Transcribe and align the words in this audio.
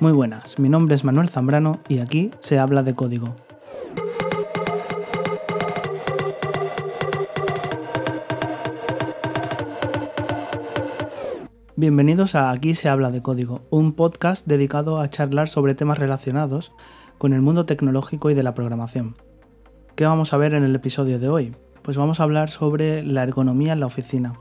Muy 0.00 0.12
buenas, 0.12 0.58
mi 0.58 0.68
nombre 0.68 0.94
es 0.94 1.02
Manuel 1.02 1.28
Zambrano 1.28 1.80
y 1.88 1.98
aquí 1.98 2.30
se 2.38 2.58
habla 2.58 2.82
de 2.82 2.94
código. 2.94 3.34
Bienvenidos 11.74 12.34
a 12.34 12.50
Aquí 12.50 12.74
se 12.74 12.88
habla 12.88 13.12
de 13.12 13.22
código, 13.22 13.62
un 13.70 13.92
podcast 13.92 14.46
dedicado 14.46 14.98
a 14.98 15.10
charlar 15.10 15.48
sobre 15.48 15.74
temas 15.74 15.98
relacionados 15.98 16.72
con 17.18 17.32
el 17.32 17.40
mundo 17.40 17.66
tecnológico 17.66 18.30
y 18.30 18.34
de 18.34 18.42
la 18.42 18.54
programación. 18.54 19.16
¿Qué 19.94 20.04
vamos 20.04 20.32
a 20.32 20.36
ver 20.38 20.54
en 20.54 20.64
el 20.64 20.74
episodio 20.74 21.18
de 21.18 21.28
hoy? 21.28 21.56
Pues 21.82 21.96
vamos 21.96 22.20
a 22.20 22.24
hablar 22.24 22.50
sobre 22.50 23.04
la 23.04 23.22
ergonomía 23.22 23.72
en 23.72 23.80
la 23.80 23.86
oficina, 23.86 24.34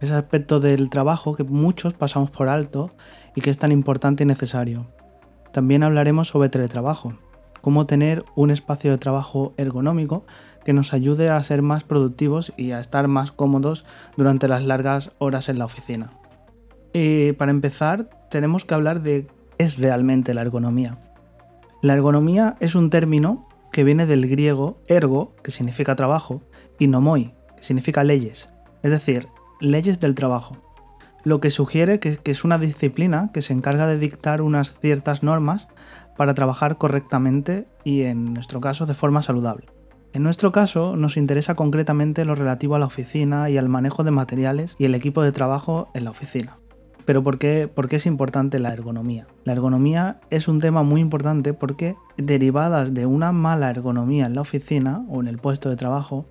ese 0.00 0.14
aspecto 0.14 0.60
del 0.60 0.90
trabajo 0.90 1.34
que 1.34 1.44
muchos 1.44 1.94
pasamos 1.94 2.30
por 2.30 2.48
alto 2.48 2.90
y 3.34 3.40
que 3.40 3.50
es 3.50 3.58
tan 3.58 3.72
importante 3.72 4.24
y 4.24 4.26
necesario. 4.26 4.86
También 5.52 5.82
hablaremos 5.82 6.28
sobre 6.28 6.48
teletrabajo, 6.48 7.14
cómo 7.60 7.86
tener 7.86 8.24
un 8.34 8.50
espacio 8.50 8.90
de 8.90 8.98
trabajo 8.98 9.52
ergonómico 9.56 10.24
que 10.64 10.72
nos 10.72 10.92
ayude 10.92 11.28
a 11.28 11.42
ser 11.42 11.62
más 11.62 11.84
productivos 11.84 12.52
y 12.56 12.72
a 12.72 12.80
estar 12.80 13.08
más 13.08 13.32
cómodos 13.32 13.84
durante 14.16 14.48
las 14.48 14.62
largas 14.62 15.12
horas 15.18 15.48
en 15.48 15.58
la 15.58 15.64
oficina. 15.64 16.12
Y 16.92 17.32
para 17.32 17.50
empezar, 17.50 18.10
tenemos 18.30 18.64
que 18.64 18.74
hablar 18.74 19.02
de 19.02 19.26
qué 19.26 19.64
es 19.64 19.76
realmente 19.76 20.34
la 20.34 20.42
ergonomía. 20.42 20.98
La 21.82 21.94
ergonomía 21.94 22.56
es 22.60 22.74
un 22.74 22.90
término 22.90 23.46
que 23.72 23.84
viene 23.84 24.06
del 24.06 24.28
griego 24.28 24.78
ergo, 24.86 25.34
que 25.42 25.50
significa 25.50 25.96
trabajo, 25.96 26.42
y 26.78 26.86
nomoi, 26.86 27.34
que 27.56 27.62
significa 27.62 28.04
leyes, 28.04 28.50
es 28.82 28.90
decir, 28.90 29.28
leyes 29.60 30.00
del 30.00 30.14
trabajo 30.14 30.56
lo 31.24 31.40
que 31.40 31.50
sugiere 31.50 32.00
que, 32.00 32.18
es 32.24 32.44
una 32.44 32.58
disciplina 32.58 33.30
que 33.32 33.42
se 33.42 33.52
encarga 33.52 33.86
de 33.86 33.98
dictar 33.98 34.42
unas 34.42 34.78
ciertas 34.80 35.22
normas 35.22 35.68
para 36.16 36.34
trabajar 36.34 36.78
correctamente 36.78 37.66
y 37.84 38.02
en 38.02 38.32
nuestro 38.32 38.60
caso 38.60 38.86
de 38.86 38.94
forma 38.94 39.22
saludable. 39.22 39.66
En 40.12 40.22
nuestro 40.22 40.50
caso 40.50 40.96
nos 40.96 41.16
interesa 41.16 41.54
concretamente 41.54 42.24
lo 42.24 42.34
relativo 42.34 42.74
a 42.74 42.78
la 42.78 42.86
oficina 42.86 43.48
y 43.48 43.58
al 43.58 43.68
manejo 43.68 44.02
de 44.02 44.10
materiales 44.10 44.74
y 44.78 44.84
el 44.84 44.94
equipo 44.94 45.22
de 45.22 45.32
trabajo 45.32 45.88
en 45.94 46.04
la 46.04 46.10
oficina. 46.10 46.56
Pero 47.04 47.22
¿por 47.22 47.38
qué, 47.38 47.68
¿por 47.72 47.88
qué, 47.88 47.96
es 47.96 48.06
importante 48.06 48.58
la 48.58 48.72
ergonomía? 48.72 49.26
La 49.44 49.52
ergonomía 49.52 50.20
es 50.30 50.48
un 50.48 50.60
tema 50.60 50.82
muy 50.82 51.00
importante 51.00 51.54
porque 51.54 51.96
derivadas 52.16 52.92
de 52.92 53.06
una 53.06 53.32
mala 53.32 53.70
ergonomía 53.70 54.26
en 54.26 54.34
la 54.34 54.42
oficina 54.42 55.04
o 55.08 55.20
en 55.20 55.28
el 55.28 55.38
puesto 55.38 55.70
de 55.70 55.76
trabajo, 55.76 56.26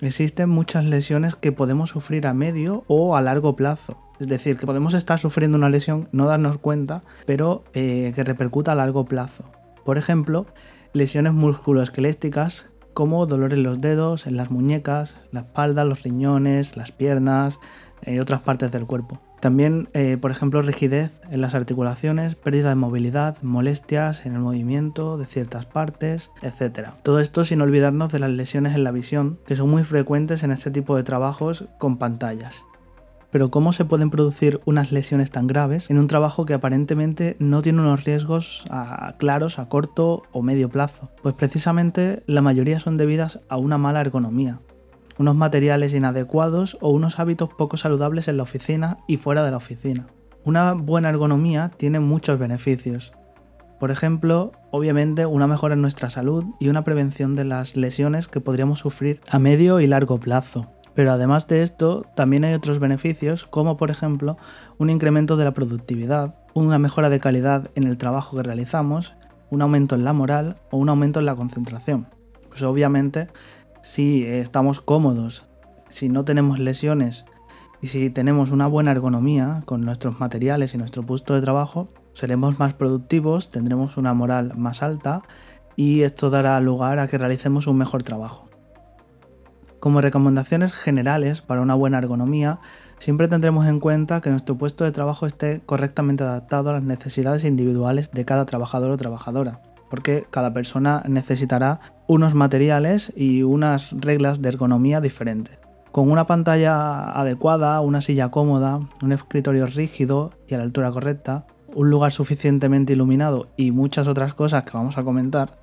existen 0.00 0.48
muchas 0.48 0.84
lesiones 0.84 1.34
que 1.34 1.52
podemos 1.52 1.90
sufrir 1.90 2.26
a 2.26 2.34
medio 2.34 2.84
o 2.86 3.16
a 3.16 3.22
largo 3.22 3.56
plazo. 3.56 3.98
Es 4.20 4.28
decir, 4.28 4.56
que 4.56 4.66
podemos 4.66 4.94
estar 4.94 5.18
sufriendo 5.18 5.58
una 5.58 5.68
lesión, 5.68 6.08
no 6.12 6.26
darnos 6.26 6.58
cuenta, 6.58 7.02
pero 7.26 7.64
eh, 7.74 8.12
que 8.14 8.24
repercuta 8.24 8.72
a 8.72 8.76
largo 8.76 9.04
plazo. 9.04 9.44
Por 9.84 9.98
ejemplo, 9.98 10.46
lesiones 10.92 11.32
musculoesqueléticas 11.32 12.68
como 12.94 13.26
dolor 13.26 13.52
en 13.52 13.64
los 13.64 13.80
dedos, 13.80 14.26
en 14.26 14.36
las 14.36 14.50
muñecas, 14.50 15.18
la 15.32 15.40
espalda, 15.40 15.84
los 15.84 16.04
riñones, 16.04 16.76
las 16.76 16.92
piernas 16.92 17.58
y 18.06 18.18
otras 18.20 18.40
partes 18.42 18.70
del 18.70 18.86
cuerpo. 18.86 19.20
También, 19.44 19.90
eh, 19.92 20.16
por 20.18 20.30
ejemplo, 20.30 20.62
rigidez 20.62 21.20
en 21.30 21.42
las 21.42 21.54
articulaciones, 21.54 22.34
pérdida 22.34 22.70
de 22.70 22.76
movilidad, 22.76 23.36
molestias 23.42 24.24
en 24.24 24.32
el 24.32 24.38
movimiento 24.38 25.18
de 25.18 25.26
ciertas 25.26 25.66
partes, 25.66 26.30
etc. 26.40 26.92
Todo 27.02 27.20
esto 27.20 27.44
sin 27.44 27.60
olvidarnos 27.60 28.10
de 28.10 28.20
las 28.20 28.30
lesiones 28.30 28.74
en 28.74 28.84
la 28.84 28.90
visión, 28.90 29.38
que 29.46 29.54
son 29.54 29.68
muy 29.68 29.84
frecuentes 29.84 30.44
en 30.44 30.50
este 30.50 30.70
tipo 30.70 30.96
de 30.96 31.02
trabajos 31.02 31.66
con 31.76 31.98
pantallas. 31.98 32.64
Pero 33.30 33.50
¿cómo 33.50 33.74
se 33.74 33.84
pueden 33.84 34.08
producir 34.08 34.62
unas 34.64 34.92
lesiones 34.92 35.30
tan 35.30 35.46
graves 35.46 35.90
en 35.90 35.98
un 35.98 36.06
trabajo 36.06 36.46
que 36.46 36.54
aparentemente 36.54 37.36
no 37.38 37.60
tiene 37.60 37.82
unos 37.82 38.04
riesgos 38.04 38.64
claros 39.18 39.58
a 39.58 39.68
corto 39.68 40.22
o 40.32 40.40
medio 40.40 40.70
plazo? 40.70 41.10
Pues 41.22 41.34
precisamente 41.34 42.22
la 42.26 42.40
mayoría 42.40 42.80
son 42.80 42.96
debidas 42.96 43.40
a 43.50 43.58
una 43.58 43.76
mala 43.76 44.00
ergonomía, 44.00 44.60
unos 45.18 45.36
materiales 45.36 45.94
inadecuados 45.94 46.76
o 46.80 46.90
unos 46.90 47.18
hábitos 47.18 47.48
poco 47.50 47.76
saludables 47.76 48.28
en 48.28 48.36
la 48.36 48.42
oficina 48.42 48.98
y 49.06 49.16
fuera 49.16 49.44
de 49.44 49.50
la 49.50 49.56
oficina. 49.56 50.06
Una 50.44 50.72
buena 50.72 51.08
ergonomía 51.08 51.70
tiene 51.76 52.00
muchos 52.00 52.38
beneficios. 52.38 53.12
Por 53.80 53.90
ejemplo, 53.90 54.52
obviamente 54.70 55.26
una 55.26 55.46
mejora 55.46 55.74
en 55.74 55.82
nuestra 55.82 56.10
salud 56.10 56.44
y 56.60 56.68
una 56.68 56.84
prevención 56.84 57.34
de 57.34 57.44
las 57.44 57.76
lesiones 57.76 58.28
que 58.28 58.40
podríamos 58.40 58.78
sufrir 58.80 59.20
a 59.28 59.38
medio 59.38 59.80
y 59.80 59.86
largo 59.86 60.18
plazo. 60.20 60.70
Pero 60.94 61.10
además 61.12 61.48
de 61.48 61.62
esto, 61.62 62.06
también 62.14 62.44
hay 62.44 62.54
otros 62.54 62.78
beneficios, 62.78 63.44
como 63.44 63.76
por 63.76 63.90
ejemplo 63.90 64.36
un 64.78 64.90
incremento 64.90 65.36
de 65.36 65.44
la 65.44 65.52
productividad, 65.52 66.36
una 66.54 66.78
mejora 66.78 67.10
de 67.10 67.20
calidad 67.20 67.70
en 67.74 67.84
el 67.84 67.98
trabajo 67.98 68.36
que 68.36 68.44
realizamos, 68.44 69.14
un 69.50 69.62
aumento 69.62 69.94
en 69.94 70.04
la 70.04 70.12
moral 70.12 70.56
o 70.70 70.76
un 70.76 70.88
aumento 70.88 71.20
en 71.20 71.26
la 71.26 71.34
concentración. 71.36 72.06
Pues 72.48 72.62
obviamente, 72.62 73.28
si 73.84 74.24
estamos 74.24 74.80
cómodos, 74.80 75.46
si 75.90 76.08
no 76.08 76.24
tenemos 76.24 76.58
lesiones 76.58 77.26
y 77.82 77.88
si 77.88 78.08
tenemos 78.08 78.50
una 78.50 78.66
buena 78.66 78.92
ergonomía 78.92 79.62
con 79.66 79.82
nuestros 79.82 80.18
materiales 80.18 80.72
y 80.72 80.78
nuestro 80.78 81.02
puesto 81.02 81.34
de 81.34 81.42
trabajo, 81.42 81.90
seremos 82.12 82.58
más 82.58 82.72
productivos, 82.72 83.50
tendremos 83.50 83.98
una 83.98 84.14
moral 84.14 84.54
más 84.56 84.82
alta 84.82 85.20
y 85.76 86.00
esto 86.00 86.30
dará 86.30 86.58
lugar 86.60 86.98
a 86.98 87.08
que 87.08 87.18
realicemos 87.18 87.66
un 87.66 87.76
mejor 87.76 88.02
trabajo. 88.02 88.48
Como 89.80 90.00
recomendaciones 90.00 90.72
generales 90.72 91.42
para 91.42 91.60
una 91.60 91.74
buena 91.74 91.98
ergonomía, 91.98 92.60
siempre 92.96 93.28
tendremos 93.28 93.66
en 93.66 93.80
cuenta 93.80 94.22
que 94.22 94.30
nuestro 94.30 94.56
puesto 94.56 94.84
de 94.84 94.92
trabajo 94.92 95.26
esté 95.26 95.60
correctamente 95.66 96.24
adaptado 96.24 96.70
a 96.70 96.72
las 96.72 96.82
necesidades 96.84 97.44
individuales 97.44 98.10
de 98.12 98.24
cada 98.24 98.46
trabajador 98.46 98.92
o 98.92 98.96
trabajadora, 98.96 99.60
porque 99.90 100.26
cada 100.30 100.52
persona 100.52 101.02
necesitará 101.08 101.80
unos 102.06 102.34
materiales 102.34 103.12
y 103.16 103.42
unas 103.42 103.92
reglas 103.92 104.42
de 104.42 104.48
ergonomía 104.48 105.00
diferentes. 105.00 105.58
Con 105.92 106.10
una 106.10 106.26
pantalla 106.26 107.10
adecuada, 107.10 107.80
una 107.80 108.00
silla 108.00 108.30
cómoda, 108.30 108.80
un 109.02 109.12
escritorio 109.12 109.66
rígido 109.66 110.32
y 110.48 110.54
a 110.54 110.58
la 110.58 110.64
altura 110.64 110.90
correcta, 110.90 111.46
un 111.74 111.90
lugar 111.90 112.12
suficientemente 112.12 112.92
iluminado 112.92 113.48
y 113.56 113.70
muchas 113.70 114.08
otras 114.08 114.34
cosas 114.34 114.64
que 114.64 114.76
vamos 114.76 114.98
a 114.98 115.02
comentar, 115.02 115.58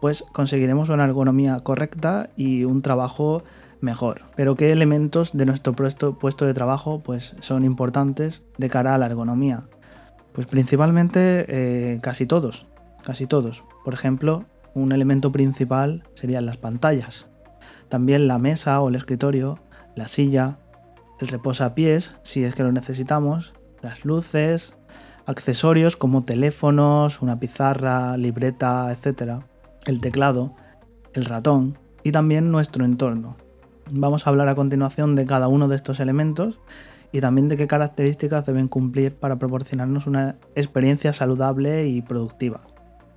pues 0.00 0.24
conseguiremos 0.32 0.90
una 0.90 1.04
ergonomía 1.04 1.60
correcta 1.60 2.28
y 2.36 2.64
un 2.64 2.82
trabajo 2.82 3.42
mejor. 3.80 4.22
Pero 4.36 4.56
¿qué 4.56 4.72
elementos 4.72 5.36
de 5.36 5.46
nuestro 5.46 5.74
puesto, 5.74 6.44
de 6.44 6.54
trabajo 6.54 7.00
pues, 7.00 7.36
son 7.40 7.64
importantes 7.64 8.44
de 8.58 8.68
cara 8.68 8.94
a 8.94 8.98
la 8.98 9.06
ergonomía? 9.06 9.64
Pues 10.32 10.46
principalmente 10.46 11.46
eh, 11.48 12.00
casi 12.02 12.26
todos, 12.26 12.66
casi 13.04 13.26
todos. 13.26 13.64
Por 13.84 13.94
ejemplo, 13.94 14.44
un 14.74 14.92
elemento 14.92 15.30
principal 15.30 16.04
serían 16.14 16.46
las 16.46 16.56
pantallas. 16.56 17.28
También 17.88 18.26
la 18.26 18.38
mesa 18.38 18.80
o 18.80 18.88
el 18.88 18.96
escritorio, 18.96 19.60
la 19.94 20.08
silla, 20.08 20.58
el 21.20 21.28
reposapiés, 21.28 22.16
si 22.22 22.42
es 22.44 22.54
que 22.54 22.62
lo 22.64 22.72
necesitamos, 22.72 23.54
las 23.82 24.04
luces, 24.04 24.76
accesorios 25.26 25.96
como 25.96 26.22
teléfonos, 26.22 27.22
una 27.22 27.38
pizarra, 27.38 28.16
libreta, 28.16 28.90
etc 28.90 29.44
el 29.86 30.00
teclado, 30.00 30.54
el 31.12 31.24
ratón 31.24 31.78
y 32.02 32.12
también 32.12 32.50
nuestro 32.50 32.84
entorno. 32.84 33.36
Vamos 33.90 34.26
a 34.26 34.30
hablar 34.30 34.48
a 34.48 34.54
continuación 34.54 35.14
de 35.14 35.26
cada 35.26 35.48
uno 35.48 35.68
de 35.68 35.76
estos 35.76 36.00
elementos 36.00 36.60
y 37.12 37.20
también 37.20 37.48
de 37.48 37.56
qué 37.56 37.66
características 37.66 38.46
deben 38.46 38.68
cumplir 38.68 39.14
para 39.14 39.38
proporcionarnos 39.38 40.06
una 40.06 40.36
experiencia 40.54 41.12
saludable 41.12 41.86
y 41.86 42.02
productiva. 42.02 42.62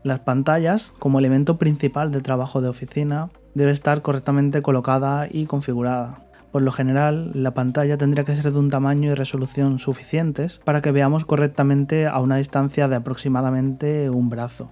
Las 0.08 0.22
pantallas, 0.22 0.94
como 1.00 1.20
elemento 1.20 1.58
principal 1.58 2.14
de 2.14 2.22
trabajo 2.22 2.62
de 2.62 2.70
oficina, 2.70 3.30
debe 3.56 3.74
estar 3.74 4.02
correctamente 4.02 4.62
colocada 4.62 5.28
y 5.30 5.48
configurada. 5.48 6.22
Por 6.54 6.62
lo 6.62 6.72
general, 6.72 7.32
la 7.34 7.54
pantalla 7.54 7.98
tendría 7.98 8.24
que 8.24 8.34
ser 8.34 8.54
de 8.54 8.58
un 8.58 8.70
tamaño 8.70 9.12
y 9.12 9.16
resolución 9.16 9.80
suficientes 9.80 10.62
para 10.64 10.82
que 10.82 10.94
veamos 10.94 11.26
correctamente 11.26 12.08
a 12.08 12.20
una 12.22 12.38
distancia 12.38 12.88
de 12.88 12.96
aproximadamente 12.96 14.10
un 14.10 14.30
brazo. 14.30 14.72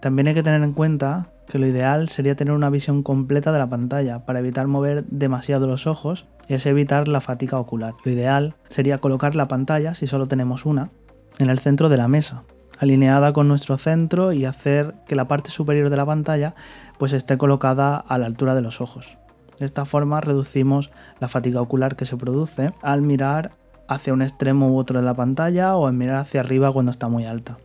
También 0.00 0.28
hay 0.28 0.34
que 0.34 0.42
tener 0.42 0.62
en 0.62 0.74
cuenta 0.74 1.28
que 1.48 1.58
lo 1.58 1.66
ideal 1.66 2.10
sería 2.10 2.36
tener 2.36 2.52
una 2.52 2.68
visión 2.68 3.02
completa 3.02 3.52
de 3.52 3.60
la 3.60 3.70
pantalla 3.70 4.26
para 4.26 4.40
evitar 4.40 4.66
mover 4.66 5.06
demasiado 5.06 5.66
los 5.66 5.86
ojos 5.86 6.26
y 6.46 6.52
así 6.52 6.68
evitar 6.68 7.08
la 7.08 7.22
fatiga 7.22 7.58
ocular. 7.58 7.94
Lo 8.04 8.12
ideal 8.12 8.54
sería 8.68 8.98
colocar 8.98 9.34
la 9.34 9.48
pantalla, 9.48 9.94
si 9.94 10.06
solo 10.06 10.26
tenemos 10.26 10.66
una, 10.66 10.90
en 11.38 11.48
el 11.48 11.58
centro 11.58 11.88
de 11.88 11.96
la 11.96 12.06
mesa, 12.06 12.44
alineada 12.78 13.32
con 13.32 13.48
nuestro 13.48 13.78
centro 13.78 14.32
y 14.32 14.44
hacer 14.44 14.94
que 15.06 15.14
la 15.14 15.28
parte 15.28 15.50
superior 15.50 15.90
de 15.90 15.96
la 15.96 16.06
pantalla 16.06 16.54
pues 16.98 17.12
esté 17.12 17.38
colocada 17.38 17.96
a 17.96 18.18
la 18.18 18.26
altura 18.26 18.54
de 18.54 18.62
los 18.62 18.80
ojos. 18.80 19.16
De 19.58 19.66
esta 19.66 19.84
forma 19.84 20.20
reducimos 20.20 20.90
la 21.20 21.28
fatiga 21.28 21.60
ocular 21.60 21.96
que 21.96 22.06
se 22.06 22.16
produce 22.16 22.72
al 22.82 23.02
mirar 23.02 23.52
hacia 23.88 24.12
un 24.12 24.22
extremo 24.22 24.70
u 24.70 24.78
otro 24.78 24.98
de 24.98 25.04
la 25.04 25.14
pantalla 25.14 25.76
o 25.76 25.86
al 25.86 25.94
mirar 25.94 26.16
hacia 26.16 26.40
arriba 26.40 26.72
cuando 26.72 26.90
está 26.90 27.08
muy 27.08 27.24
alta. 27.24 27.58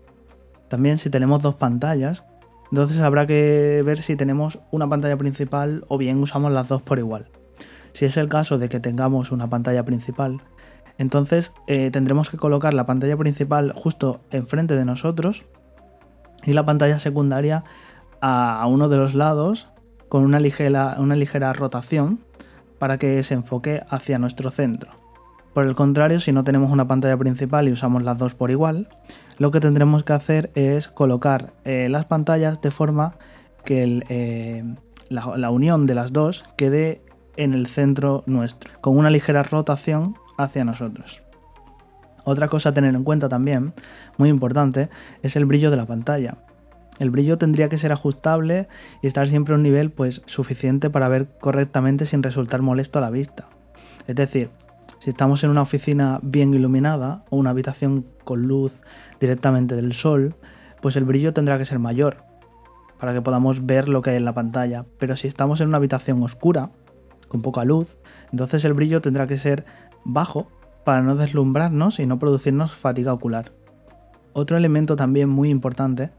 También 0.68 0.98
si 0.98 1.10
tenemos 1.10 1.42
dos 1.42 1.56
pantallas, 1.56 2.26
entonces 2.72 3.00
habrá 3.00 3.26
que 3.26 3.82
ver 3.84 4.00
si 4.00 4.16
tenemos 4.16 4.60
una 4.70 4.88
pantalla 4.88 5.18
principal 5.18 5.86
o 5.88 5.98
bien 5.98 6.20
usamos 6.20 6.52
las 6.52 6.68
dos 6.68 6.82
por 6.82 7.00
igual. 7.00 7.28
Si 7.94 8.06
es 8.06 8.18
el 8.18 8.30
caso 8.30 8.60
de 8.60 8.70
que 8.70 8.80
tengamos 8.80 9.32
una 9.32 9.50
pantalla 9.50 9.84
principal, 9.84 10.42
Entonces 11.00 11.54
eh, 11.66 11.90
tendremos 11.92 12.30
que 12.30 12.38
colocar 12.38 12.76
la 12.76 12.86
pantalla 12.86 13.18
principal 13.18 13.74
justo 13.74 14.20
enfrente 14.30 14.76
de 14.76 14.86
nosotros 14.86 15.46
y 16.44 16.54
la 16.54 16.66
pantalla 16.66 17.00
secundaria 17.00 17.64
a, 18.22 18.66
uno 18.68 18.90
de 18.90 18.98
los 18.98 19.16
lados 19.16 19.70
con 20.10 20.24
una 20.24 20.42
ligera, 20.42 20.98
una 21.00 21.16
ligera 21.16 21.54
rotación 21.54 22.20
para 22.80 22.98
que 22.98 23.24
se 23.24 23.34
enfoque 23.34 23.82
hacia 23.90 24.20
nuestro 24.20 24.50
centro. 24.50 24.92
Por 25.54 25.66
el 25.66 25.74
contrario, 25.74 26.20
si 26.20 26.34
no 26.34 26.44
tenemos 26.44 26.70
una 26.70 26.88
pantalla 26.88 27.18
principal 27.18 27.70
y 27.70 27.72
usamos 27.72 28.04
las 28.04 28.18
dos 28.20 28.36
por 28.36 28.52
igual, 28.52 28.90
lo 29.38 29.52
que 29.52 29.62
tendremos 29.62 30.04
que 30.04 30.14
hacer 30.14 30.52
es 30.54 30.90
colocar 30.90 31.54
eh, 31.64 31.88
las 31.90 32.06
pantallas 32.06 32.62
de 32.62 32.72
forma 32.72 33.16
que 33.64 34.04
eh, 34.10 34.64
la, 35.08 35.50
unión 35.50 35.86
de 35.86 35.96
las 35.96 36.12
dos 36.12 36.44
quede 36.58 37.02
en 37.38 37.54
el 37.54 37.68
centro 37.68 38.24
nuestro, 38.26 38.74
con 38.82 38.98
una 38.98 39.10
ligera 39.10 39.44
rotación 39.44 40.16
hacia 40.40 40.66
nosotros. 40.66 41.22
Otra 42.24 42.48
cosa 42.48 42.70
a 42.70 42.74
tener 42.74 42.96
en 42.96 43.04
cuenta 43.04 43.30
también, 43.30 43.74
muy 44.18 44.30
importante, 44.30 44.90
es 45.22 45.36
el 45.36 45.46
brillo 45.46 45.72
de 45.72 45.78
la 45.78 45.86
pantalla. 45.86 46.38
El 46.98 47.12
brillo 47.12 47.38
tendría 47.38 47.70
que 47.70 47.78
ser 47.78 47.92
ajustable 47.92 48.68
y 49.02 49.08
estar 49.08 49.28
siempre 49.28 49.54
a 49.54 49.58
un 49.58 49.64
nivel 49.64 49.92
pues, 49.92 50.22
suficiente 50.26 50.90
para 50.90 51.08
ver 51.08 51.28
correctamente 51.40 52.06
sin 52.06 52.24
resultar 52.24 52.62
molesto 52.62 53.00
a 53.00 53.02
la 53.02 53.10
vista. 53.10 53.48
Es 54.08 54.16
decir, 54.16 54.50
si 55.00 55.10
estamos 55.10 55.44
en 55.44 55.50
una 55.50 55.62
oficina 55.62 56.20
bien 56.22 56.54
iluminada 56.54 57.24
o 57.30 57.38
una 57.38 57.52
habitación 57.52 58.06
con 58.26 58.48
luz 58.48 58.74
directamente 59.20 59.76
del 59.76 59.94
sol, 59.94 60.36
pues 60.82 60.96
el 60.96 61.06
brillo 61.06 61.34
tendrá 61.34 61.58
que 61.58 61.66
ser 61.66 61.80
mayor 61.80 62.18
para 63.00 63.14
que 63.14 63.22
podamos 63.22 63.66
ver 63.66 63.88
lo 63.88 64.02
que 64.02 64.12
hay 64.12 64.18
en 64.18 64.26
la 64.26 64.34
pantalla. 64.34 64.86
Pero 64.98 65.16
si 65.16 65.28
estamos 65.28 65.62
en 65.62 65.70
una 65.70 65.78
habitación 65.78 66.22
oscura, 66.22 66.72
con 67.30 67.42
poca 67.42 67.64
luz, 67.64 67.98
entonces 68.32 68.66
el 68.66 68.74
brillo 68.74 69.02
tendrá 69.02 69.26
que 69.26 69.38
ser 69.38 69.64
bajo 70.04 70.48
para 70.84 71.02
no 71.02 71.16
deslumbrarnos 71.16 72.00
y 72.00 72.06
no 72.06 72.20
producirnos 72.20 72.74
fatiga 72.74 73.14
ocular. 73.14 73.52
Otro 74.34 74.58
elemento 74.58 74.96
también 74.96 75.30
muy 75.30 75.50
importante 75.50 76.12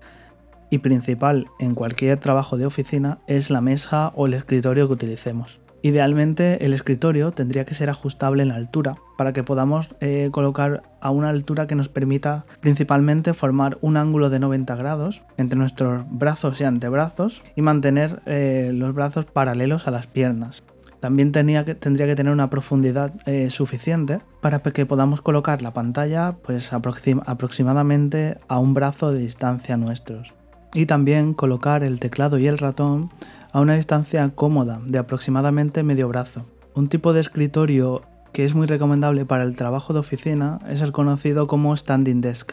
y 0.71 0.79
principal 0.79 1.49
en 1.59 1.75
cualquier 1.75 2.19
trabajo 2.19 2.56
de 2.56 2.67
oficina 2.67 3.19
es 3.27 3.50
la 3.50 3.61
mesa 3.61 4.12
o 4.15 4.27
el 4.27 4.35
escritorio 4.35 4.87
que 4.87 4.94
utilicemos. 4.94 5.61
Idealmente 5.82 6.65
el 6.67 6.75
escritorio 6.75 7.32
tendría 7.32 7.65
que 7.65 7.75
ser 7.75 7.88
ajustable 7.88 8.43
en 8.43 8.50
altura 8.50 8.97
para 9.17 9.32
que 9.32 9.43
podamos 9.43 9.91
eh, 10.00 10.29
colocar 10.31 10.83
a 11.00 11.11
una 11.11 11.31
altura 11.31 11.67
que 11.67 11.75
nos 11.75 11.88
permita 11.88 12.44
principalmente 12.61 13.33
formar 13.33 13.79
un 13.81 13.97
ángulo 13.97 14.29
de 14.29 14.41
90 14.41 14.76
grados 14.76 15.23
entre 15.38 15.59
nuestros 15.59 16.05
brazos 16.11 16.61
y 16.61 16.65
antebrazos 16.65 17.43
y 17.56 17.62
mantener 17.62 18.21
eh, 18.26 18.73
los 18.75 18.94
brazos 18.94 19.25
paralelos 19.25 19.88
a 19.88 19.91
las 19.91 20.06
piernas. 20.06 20.62
También 21.00 21.32
tendría 21.32 21.64
que 21.64 21.75
tener 21.75 22.32
una 22.32 22.50
profundidad 22.50 23.14
eh, 23.26 23.49
suficiente 23.49 24.20
para 24.43 24.61
que 24.61 24.85
podamos 24.85 25.23
colocar 25.23 25.62
la 25.62 25.73
pantalla 25.73 26.37
pues, 26.43 26.73
aproximadamente 26.73 28.38
a 28.49 28.58
un 28.58 28.75
brazo 28.75 29.11
de 29.11 29.20
distancia 29.20 29.79
nuestros. 29.79 30.35
Y 30.75 30.87
también 30.87 31.35
colocar 31.35 31.82
el 31.82 31.99
teclado 31.99 32.38
y 32.38 32.47
el 32.47 32.58
ratón 32.58 33.11
a 33.52 33.61
una 33.61 33.75
distancia 33.75 34.31
cómoda 34.35 34.81
de 34.87 34.99
aproximadamente 34.99 35.82
medio 35.82 36.06
brazo. 36.08 36.47
Un 36.75 36.88
tipo 36.88 37.12
de 37.12 37.20
escritorio 37.20 38.02
que 38.32 38.44
es 38.44 38.55
muy 38.55 38.67
recomendable 38.67 39.25
para 39.25 39.44
el 39.44 39.56
trabajo 39.56 39.93
de 39.93 40.00
oficina 40.00 40.61
es 40.69 40.82
el 40.82 40.93
conocido 40.93 41.47
como 41.47 41.75
standing 41.75 42.20
desk. 42.20 42.52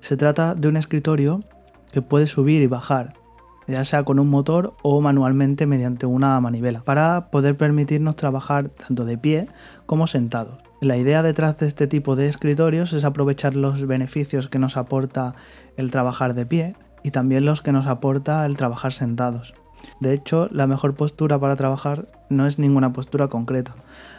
Se 0.00 0.16
trata 0.16 0.54
de 0.54 0.66
un 0.68 0.76
escritorio 0.76 1.44
que 1.92 2.02
puede 2.02 2.26
subir 2.26 2.62
y 2.62 2.66
bajar, 2.66 3.14
ya 3.66 3.84
sea 3.84 4.04
con 4.04 4.18
un 4.18 4.28
motor 4.28 4.74
o 4.82 5.00
manualmente 5.00 5.66
mediante 5.66 6.06
una 6.06 6.40
manivela, 6.40 6.82
para 6.82 7.30
poder 7.30 7.56
permitirnos 7.56 8.16
trabajar 8.16 8.68
tanto 8.68 9.04
de 9.04 9.18
pie 9.18 9.48
como 9.86 10.06
sentados. 10.06 10.58
La 10.80 10.96
idea 10.96 11.22
detrás 11.22 11.58
de 11.58 11.66
este 11.66 11.86
tipo 11.86 12.16
de 12.16 12.26
escritorios 12.26 12.92
es 12.92 13.04
aprovechar 13.04 13.54
los 13.54 13.86
beneficios 13.86 14.48
que 14.48 14.58
nos 14.58 14.76
aporta 14.76 15.34
el 15.76 15.90
trabajar 15.90 16.34
de 16.34 16.46
pie 16.46 16.74
y 17.04 17.12
también 17.12 17.44
los 17.44 17.60
que 17.60 17.72
nos 17.72 17.86
aporta 17.86 18.44
el 18.46 18.56
trabajar 18.56 18.92
sentados. 18.92 19.54
De 20.00 20.12
hecho, 20.12 20.48
la 20.50 20.66
mejor 20.66 20.94
postura 20.94 21.38
para 21.38 21.56
trabajar 21.56 22.08
no 22.28 22.46
es 22.46 22.58
ninguna 22.58 22.92
postura 22.92 23.28
concreta. 23.28 23.74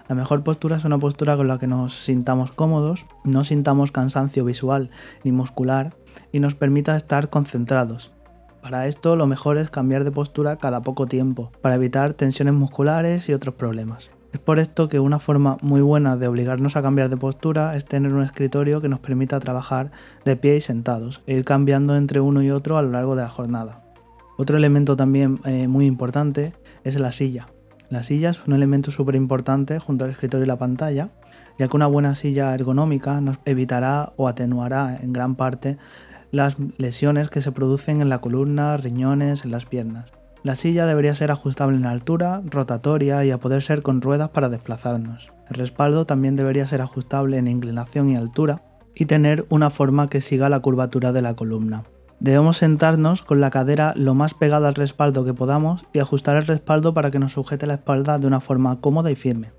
La 0.07 0.15
mejor 0.15 0.43
postura 0.43 0.77
es 0.77 0.85
una 0.85 0.97
postura 0.97 1.37
con 1.37 1.47
la 1.47 1.59
que 1.59 1.67
nos 1.67 1.93
sintamos 1.93 2.51
cómodos, 2.51 3.05
no 3.23 3.43
sintamos 3.43 3.91
cansancio 3.91 4.43
visual 4.45 4.89
ni 5.23 5.31
muscular 5.31 5.95
y 6.31 6.39
nos 6.39 6.55
permita 6.55 6.95
estar 6.95 7.29
concentrados. 7.29 8.11
Para 8.63 8.87
esto 8.87 9.17
lo 9.17 9.27
mejor 9.27 9.57
es 9.57 9.69
cambiar 9.69 10.05
de 10.05 10.11
postura 10.11 10.55
cada 10.55 10.81
poco 10.83 11.05
tiempo, 11.05 11.51
para 11.59 11.75
evitar 11.75 12.13
tensiones 12.13 12.53
musculares 12.53 13.27
y 13.27 13.33
otros 13.33 13.55
problemas. 13.55 14.09
Es 14.31 14.39
por 14.39 14.57
esto 14.57 14.87
que 14.87 15.01
una 15.01 15.19
forma 15.19 15.57
muy 15.61 15.81
buena 15.81 16.15
de 16.15 16.29
obligarnos 16.29 16.77
a 16.77 16.81
cambiar 16.81 17.09
de 17.09 17.17
postura 17.17 17.75
es 17.75 17.83
tener 17.83 18.13
un 18.13 18.23
escritorio 18.23 18.79
que 18.79 18.87
nos 18.87 19.01
permita 19.01 19.41
trabajar 19.41 19.91
de 20.23 20.37
pie 20.37 20.55
y 20.55 20.61
sentados, 20.61 21.21
e 21.27 21.35
ir 21.35 21.43
cambiando 21.43 21.97
entre 21.97 22.21
uno 22.21 22.41
y 22.41 22.51
otro 22.51 22.77
a 22.77 22.81
lo 22.81 22.91
largo 22.91 23.17
de 23.17 23.23
la 23.23 23.29
jornada. 23.29 23.83
Otro 24.37 24.57
elemento 24.57 24.95
también 24.95 25.41
eh, 25.43 25.67
muy 25.67 25.85
importante 25.85 26.53
es 26.85 26.97
la 26.97 27.11
silla. 27.11 27.47
La 27.89 28.01
silla 28.01 28.29
es 28.29 28.47
un 28.47 28.53
elemento 28.53 28.91
súper 28.91 29.15
importante 29.15 29.77
junto 29.79 30.05
al 30.05 30.11
escritorio 30.11 30.45
y 30.45 30.47
la 30.47 30.57
pantalla, 30.57 31.09
ya 31.59 31.67
que 31.67 31.75
una 31.75 31.87
buena 31.87 32.15
silla 32.15 32.55
ergonómica 32.55 33.19
nos 33.19 33.39
evitará 33.43 34.13
o 34.15 34.29
atenuará 34.29 34.97
en 35.01 35.11
gran 35.11 35.35
parte 35.35 35.77
las 36.33 36.57
lesiones 36.77 37.29
que 37.29 37.41
se 37.41 37.51
producen 37.51 38.01
en 38.01 38.09
la 38.09 38.17
columna, 38.17 38.75
riñones, 38.75 39.45
en 39.45 39.51
las 39.51 39.65
piernas. 39.65 40.11
La 40.41 40.55
silla 40.55 40.87
debería 40.87 41.13
ser 41.13 41.29
ajustable 41.29 41.77
en 41.77 41.85
altura, 41.85 42.41
rotatoria 42.45 43.23
y 43.23 43.29
a 43.29 43.37
poder 43.37 43.61
ser 43.61 43.83
con 43.83 44.01
ruedas 44.01 44.29
para 44.29 44.49
desplazarnos. 44.49 45.31
El 45.47 45.57
respaldo 45.57 46.05
también 46.07 46.35
debería 46.35 46.65
ser 46.65 46.81
ajustable 46.81 47.37
en 47.37 47.47
inclinación 47.47 48.09
y 48.09 48.15
altura 48.15 48.63
y 48.95 49.05
tener 49.05 49.45
una 49.49 49.69
forma 49.69 50.07
que 50.07 50.21
siga 50.21 50.49
la 50.49 50.59
curvatura 50.59 51.11
de 51.11 51.21
la 51.21 51.35
columna. 51.35 51.83
Debemos 52.19 52.57
sentarnos 52.57 53.21
con 53.21 53.39
la 53.39 53.51
cadera 53.51 53.93
lo 53.95 54.15
más 54.15 54.33
pegada 54.33 54.67
al 54.67 54.75
respaldo 54.75 55.23
que 55.23 55.35
podamos 55.35 55.85
y 55.93 55.99
ajustar 55.99 56.35
el 56.35 56.47
respaldo 56.47 56.95
para 56.95 57.11
que 57.11 57.19
nos 57.19 57.33
sujete 57.33 57.67
la 57.67 57.75
espalda 57.75 58.17
de 58.17 58.25
una 58.25 58.41
forma 58.41 58.81
cómoda 58.81 59.11
y 59.11 59.15
firme. 59.15 59.51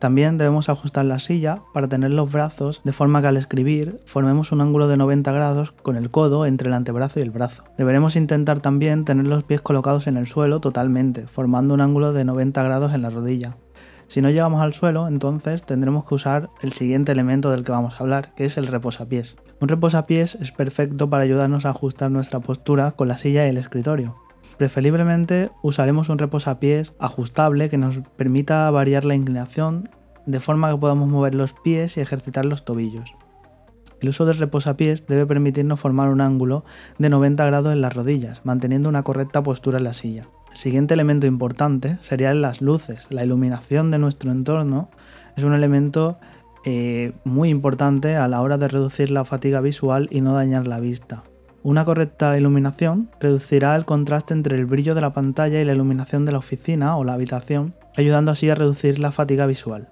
También 0.00 0.38
debemos 0.38 0.70
ajustar 0.70 1.04
la 1.04 1.18
silla 1.18 1.60
para 1.74 1.86
tener 1.86 2.10
los 2.10 2.32
brazos 2.32 2.80
de 2.84 2.92
forma 2.92 3.20
que 3.20 3.26
al 3.26 3.36
escribir 3.36 4.00
formemos 4.06 4.50
un 4.50 4.62
ángulo 4.62 4.88
de 4.88 4.96
90 4.96 5.30
grados 5.30 5.72
con 5.72 5.94
el 5.96 6.10
codo 6.10 6.46
entre 6.46 6.68
el 6.68 6.74
antebrazo 6.74 7.20
y 7.20 7.22
el 7.22 7.30
brazo. 7.30 7.64
Deberemos 7.76 8.16
intentar 8.16 8.60
también 8.60 9.04
tener 9.04 9.26
los 9.26 9.44
pies 9.44 9.60
colocados 9.60 10.06
en 10.06 10.16
el 10.16 10.26
suelo 10.26 10.60
totalmente, 10.60 11.26
formando 11.26 11.74
un 11.74 11.82
ángulo 11.82 12.14
de 12.14 12.24
90 12.24 12.62
grados 12.62 12.94
en 12.94 13.02
la 13.02 13.10
rodilla. 13.10 13.58
Si 14.06 14.22
no 14.22 14.30
llegamos 14.30 14.62
al 14.62 14.72
suelo, 14.72 15.06
entonces 15.06 15.64
tendremos 15.64 16.06
que 16.06 16.14
usar 16.14 16.48
el 16.62 16.72
siguiente 16.72 17.12
elemento 17.12 17.50
del 17.50 17.62
que 17.62 17.72
vamos 17.72 17.94
a 17.94 17.98
hablar, 17.98 18.34
que 18.34 18.46
es 18.46 18.56
el 18.56 18.68
reposapiés. 18.68 19.36
Un 19.60 19.68
reposapiés 19.68 20.34
es 20.36 20.50
perfecto 20.50 21.10
para 21.10 21.24
ayudarnos 21.24 21.66
a 21.66 21.70
ajustar 21.70 22.10
nuestra 22.10 22.40
postura 22.40 22.92
con 22.92 23.06
la 23.06 23.18
silla 23.18 23.46
y 23.46 23.50
el 23.50 23.58
escritorio. 23.58 24.16
Preferiblemente 24.60 25.50
usaremos 25.62 26.10
un 26.10 26.18
reposapiés 26.18 26.92
ajustable 26.98 27.70
que 27.70 27.78
nos 27.78 28.00
permita 28.16 28.70
variar 28.70 29.06
la 29.06 29.14
inclinación 29.14 29.88
de 30.26 30.40
forma 30.40 30.70
que 30.70 30.78
podamos 30.78 31.08
mover 31.08 31.34
los 31.34 31.52
pies 31.52 31.96
y 31.96 32.00
ejercitar 32.00 32.44
los 32.44 32.64
tobillos. 32.64 33.14
El 34.00 34.08
uso 34.08 34.24
del 34.24 34.38
reposapiés 34.38 35.06
debe 35.06 35.26
permitirnos 35.26 35.78
formar 35.78 36.08
un 36.08 36.20
ángulo 36.20 36.64
de 36.98 37.10
90 37.10 37.44
grados 37.44 37.72
en 37.72 37.82
las 37.82 37.94
rodillas, 37.94 38.40
manteniendo 38.44 38.88
una 38.88 39.02
correcta 39.02 39.42
postura 39.42 39.78
en 39.78 39.84
la 39.84 39.92
silla. 39.92 40.26
El 40.52 40.56
siguiente 40.56 40.94
elemento 40.94 41.26
importante 41.26 41.98
serían 42.00 42.40
las 42.40 42.60
luces. 42.62 43.06
La 43.10 43.24
iluminación 43.24 43.90
de 43.90 43.98
nuestro 43.98 44.32
entorno 44.32 44.90
es 45.36 45.44
un 45.44 45.54
elemento 45.54 46.18
eh, 46.64 47.12
muy 47.24 47.50
importante 47.50 48.16
a 48.16 48.26
la 48.26 48.40
hora 48.40 48.58
de 48.58 48.68
reducir 48.68 49.10
la 49.10 49.24
fatiga 49.24 49.60
visual 49.60 50.08
y 50.10 50.22
no 50.22 50.34
dañar 50.34 50.66
la 50.66 50.80
vista. 50.80 51.22
Una 51.62 51.84
correcta 51.84 52.38
iluminación 52.38 53.10
reducirá 53.20 53.76
el 53.76 53.84
contraste 53.84 54.32
entre 54.32 54.56
el 54.56 54.64
brillo 54.64 54.94
de 54.94 55.02
la 55.02 55.12
pantalla 55.12 55.60
y 55.60 55.64
la 55.64 55.74
iluminación 55.74 56.24
de 56.24 56.32
la 56.32 56.38
oficina 56.38 56.96
o 56.96 57.04
la 57.04 57.12
habitación, 57.12 57.74
ayudando 57.96 58.32
así 58.32 58.48
a 58.48 58.54
reducir 58.54 58.98
la 58.98 59.12
fatiga 59.12 59.44
visual. 59.44 59.88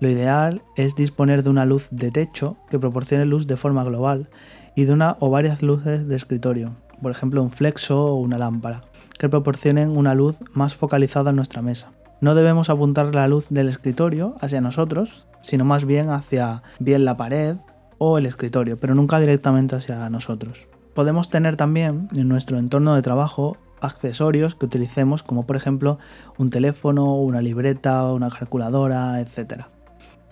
Lo 0.00 0.08
ideal 0.08 0.62
es 0.76 0.94
disponer 0.96 1.42
de 1.42 1.50
una 1.50 1.64
luz 1.64 1.88
de 1.90 2.10
techo 2.10 2.56
que 2.68 2.78
proporcione 2.78 3.24
luz 3.24 3.46
de 3.46 3.56
forma 3.56 3.84
global 3.84 4.28
y 4.74 4.84
de 4.84 4.92
una 4.92 5.16
o 5.20 5.30
varias 5.30 5.62
luces 5.62 6.08
de 6.08 6.16
escritorio, 6.16 6.72
por 7.00 7.12
ejemplo 7.12 7.42
un 7.42 7.50
flexo 7.50 8.06
o 8.06 8.16
una 8.16 8.38
lámpara 8.38 8.82
que 9.18 9.28
proporcionen 9.28 9.96
una 9.96 10.14
luz 10.14 10.36
más 10.52 10.74
focalizada 10.74 11.30
en 11.30 11.36
nuestra 11.36 11.62
mesa. 11.62 11.92
No 12.20 12.34
debemos 12.34 12.70
apuntar 12.70 13.14
la 13.14 13.28
luz 13.28 13.46
del 13.50 13.68
escritorio 13.68 14.34
hacia 14.40 14.60
nosotros, 14.60 15.26
sino 15.40 15.64
más 15.64 15.84
bien 15.84 16.10
hacia 16.10 16.62
bien 16.78 17.04
la 17.04 17.16
pared 17.16 17.56
o 17.98 18.18
el 18.18 18.26
escritorio, 18.26 18.78
pero 18.78 18.94
nunca 18.94 19.20
directamente 19.20 19.76
hacia 19.76 20.08
nosotros. 20.10 20.66
Podemos 20.94 21.30
tener 21.30 21.56
también 21.56 22.08
en 22.16 22.28
nuestro 22.28 22.58
entorno 22.58 22.94
de 22.94 23.02
trabajo 23.02 23.56
accesorios 23.80 24.54
que 24.54 24.66
utilicemos 24.66 25.22
como 25.22 25.46
por 25.46 25.56
ejemplo 25.56 25.98
un 26.38 26.50
teléfono, 26.50 27.16
una 27.16 27.40
libreta, 27.40 28.10
una 28.12 28.30
calculadora, 28.30 29.20
etc. 29.20 29.66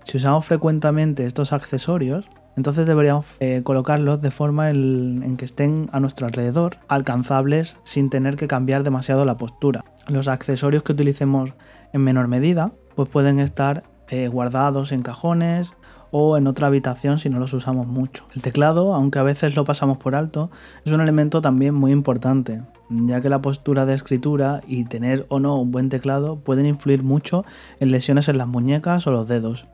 Si 0.04 0.16
usamos 0.16 0.44
frecuentemente 0.44 1.26
estos 1.26 1.52
accesorios, 1.52 2.28
entonces 2.56 2.86
deberíamos 2.86 3.26
eh, 3.40 3.62
colocarlos 3.64 4.20
de 4.20 4.30
forma 4.30 4.70
en, 4.70 5.36
que 5.36 5.44
estén 5.44 5.88
a 5.92 6.00
nuestro 6.00 6.26
alrededor, 6.26 6.76
alcanzables 6.88 7.78
sin 7.84 8.10
tener 8.10 8.36
que 8.36 8.48
cambiar 8.48 8.82
demasiado 8.82 9.24
la 9.24 9.38
postura. 9.38 9.84
Los 10.08 10.28
accesorios 10.28 10.82
que 10.82 10.92
utilicemos 10.92 11.52
en 11.92 12.02
menor 12.02 12.28
medida 12.28 12.72
pues 12.94 13.08
pueden 13.08 13.38
estar 13.38 13.84
eh, 14.08 14.28
guardados 14.28 14.92
en 14.92 15.02
cajones 15.02 15.72
o 16.10 16.36
en 16.36 16.46
otra 16.46 16.66
habitación 16.66 17.18
si 17.18 17.30
no 17.30 17.38
los 17.38 17.54
usamos 17.54 17.86
mucho. 17.86 18.26
El 18.34 18.42
teclado, 18.42 18.94
aunque 18.94 19.18
a 19.18 19.22
veces 19.22 19.56
lo 19.56 19.64
pasamos 19.64 19.96
por 19.96 20.14
alto, 20.14 20.50
es 20.84 20.92
un 20.92 21.00
elemento 21.00 21.40
también 21.40 21.74
muy 21.74 21.90
importante, 21.90 22.60
ya 22.90 23.22
que 23.22 23.30
la 23.30 23.40
postura 23.40 23.86
de 23.86 23.94
escritura 23.94 24.60
y 24.66 24.84
tener 24.84 25.24
o 25.30 25.40
no 25.40 25.58
un 25.58 25.70
buen 25.70 25.88
teclado 25.88 26.36
pueden 26.36 26.66
influir 26.66 27.02
mucho 27.02 27.46
en 27.80 27.90
lesiones 27.90 28.28
en 28.28 28.36
las 28.36 28.46
muñecas 28.46 29.06
o 29.06 29.10
los 29.10 29.26
dedos. 29.26 29.66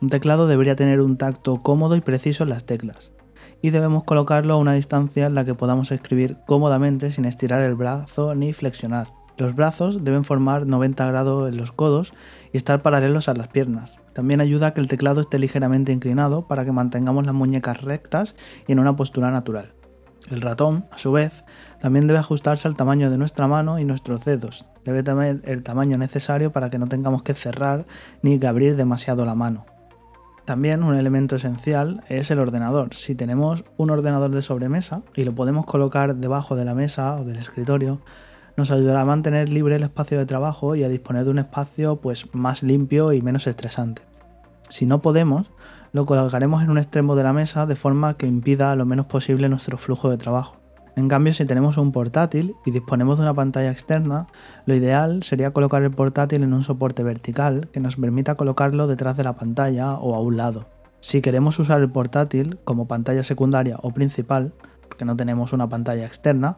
Un 0.00 0.10
teclado 0.10 0.46
debería 0.46 0.76
tener 0.76 1.00
un 1.00 1.16
tacto 1.16 1.60
cómodo 1.62 1.96
y 1.96 2.00
preciso 2.00 2.44
en 2.44 2.50
las 2.50 2.64
teclas, 2.64 3.10
y 3.62 3.70
debemos 3.70 4.04
colocarlo 4.04 4.54
a 4.54 4.58
una 4.58 4.74
distancia 4.74 5.26
en 5.26 5.34
la 5.34 5.44
que 5.44 5.54
podamos 5.54 5.90
escribir 5.90 6.36
cómodamente 6.46 7.10
sin 7.10 7.24
estirar 7.24 7.60
el 7.62 7.74
brazo 7.74 8.34
ni 8.36 8.52
flexionar. 8.52 9.08
Los 9.38 9.54
brazos 9.54 10.04
deben 10.04 10.24
formar 10.24 10.66
90 10.66 11.06
grados 11.06 11.48
en 11.48 11.56
los 11.56 11.72
codos 11.72 12.12
y 12.52 12.56
estar 12.56 12.82
paralelos 12.82 13.28
a 13.28 13.34
las 13.34 13.48
piernas. 13.48 13.96
También 14.12 14.40
ayuda 14.40 14.68
a 14.68 14.74
que 14.74 14.80
el 14.80 14.88
teclado 14.88 15.20
esté 15.20 15.38
ligeramente 15.38 15.92
inclinado 15.92 16.46
para 16.46 16.64
que 16.64 16.72
mantengamos 16.72 17.24
las 17.26 17.34
muñecas 17.34 17.82
rectas 17.82 18.36
y 18.66 18.72
en 18.72 18.80
una 18.80 18.96
postura 18.96 19.30
natural. 19.30 19.74
El 20.30 20.42
ratón, 20.42 20.86
a 20.90 20.98
su 20.98 21.12
vez, 21.12 21.44
también 21.80 22.06
debe 22.06 22.18
ajustarse 22.18 22.68
al 22.68 22.76
tamaño 22.76 23.10
de 23.10 23.18
nuestra 23.18 23.46
mano 23.46 23.78
y 23.78 23.84
nuestros 23.84 24.24
dedos. 24.24 24.66
Debe 24.84 25.02
tener 25.02 25.40
el 25.44 25.62
tamaño 25.62 25.98
necesario 25.98 26.52
para 26.52 26.68
que 26.68 26.78
no 26.78 26.88
tengamos 26.88 27.22
que 27.22 27.34
cerrar 27.34 27.86
ni 28.22 28.38
que 28.38 28.46
abrir 28.46 28.76
demasiado 28.76 29.24
la 29.24 29.34
mano. 29.34 29.66
También 30.48 30.82
un 30.82 30.94
elemento 30.94 31.36
esencial 31.36 32.02
es 32.08 32.30
el 32.30 32.38
ordenador. 32.38 32.94
Si 32.94 33.14
tenemos 33.14 33.64
un 33.76 33.90
ordenador 33.90 34.30
de 34.30 34.40
sobremesa 34.40 35.02
y 35.14 35.24
lo 35.24 35.34
podemos 35.34 35.66
colocar 35.66 36.16
debajo 36.16 36.56
de 36.56 36.64
la 36.64 36.74
mesa 36.74 37.16
o 37.16 37.24
del 37.26 37.36
escritorio, 37.36 38.00
nos 38.56 38.70
ayudará 38.70 39.02
a 39.02 39.04
mantener 39.04 39.50
libre 39.50 39.76
el 39.76 39.82
espacio 39.82 40.16
de 40.16 40.24
trabajo 40.24 40.74
y 40.74 40.84
a 40.84 40.88
disponer 40.88 41.24
de 41.24 41.30
un 41.32 41.38
espacio 41.38 41.96
pues, 41.96 42.32
más 42.32 42.62
limpio 42.62 43.12
y 43.12 43.20
menos 43.20 43.46
estresante. 43.46 44.00
Si 44.70 44.86
no 44.86 45.02
podemos, 45.02 45.50
lo 45.92 46.06
colocaremos 46.06 46.62
en 46.62 46.70
un 46.70 46.78
extremo 46.78 47.14
de 47.14 47.24
la 47.24 47.34
mesa 47.34 47.66
de 47.66 47.76
forma 47.76 48.16
que 48.16 48.26
impida 48.26 48.74
lo 48.74 48.86
menos 48.86 49.04
posible 49.04 49.50
nuestro 49.50 49.76
flujo 49.76 50.08
de 50.08 50.16
trabajo. 50.16 50.56
En 50.96 51.08
cambio, 51.08 51.32
si 51.32 51.44
tenemos 51.44 51.76
un 51.76 51.92
portátil 51.92 52.54
y 52.64 52.70
disponemos 52.70 53.18
de 53.18 53.22
una 53.24 53.34
pantalla 53.34 53.70
externa, 53.70 54.26
lo 54.66 54.74
ideal 54.74 55.22
sería 55.22 55.52
colocar 55.52 55.82
el 55.82 55.90
portátil 55.90 56.42
en 56.42 56.52
un 56.52 56.64
soporte 56.64 57.02
vertical 57.02 57.68
que 57.72 57.80
nos 57.80 57.96
permita 57.96 58.34
colocarlo 58.34 58.86
detrás 58.86 59.16
de 59.16 59.24
la 59.24 59.36
pantalla 59.36 59.94
o 59.94 60.14
a 60.14 60.20
un 60.20 60.36
lado. 60.36 60.66
Si 61.00 61.22
queremos 61.22 61.58
usar 61.58 61.80
el 61.80 61.90
portátil 61.90 62.58
como 62.64 62.88
pantalla 62.88 63.22
secundaria 63.22 63.78
o 63.82 63.92
principal, 63.92 64.52
porque 64.88 65.04
no 65.04 65.16
tenemos 65.16 65.52
una 65.52 65.68
pantalla 65.68 66.04
externa, 66.04 66.56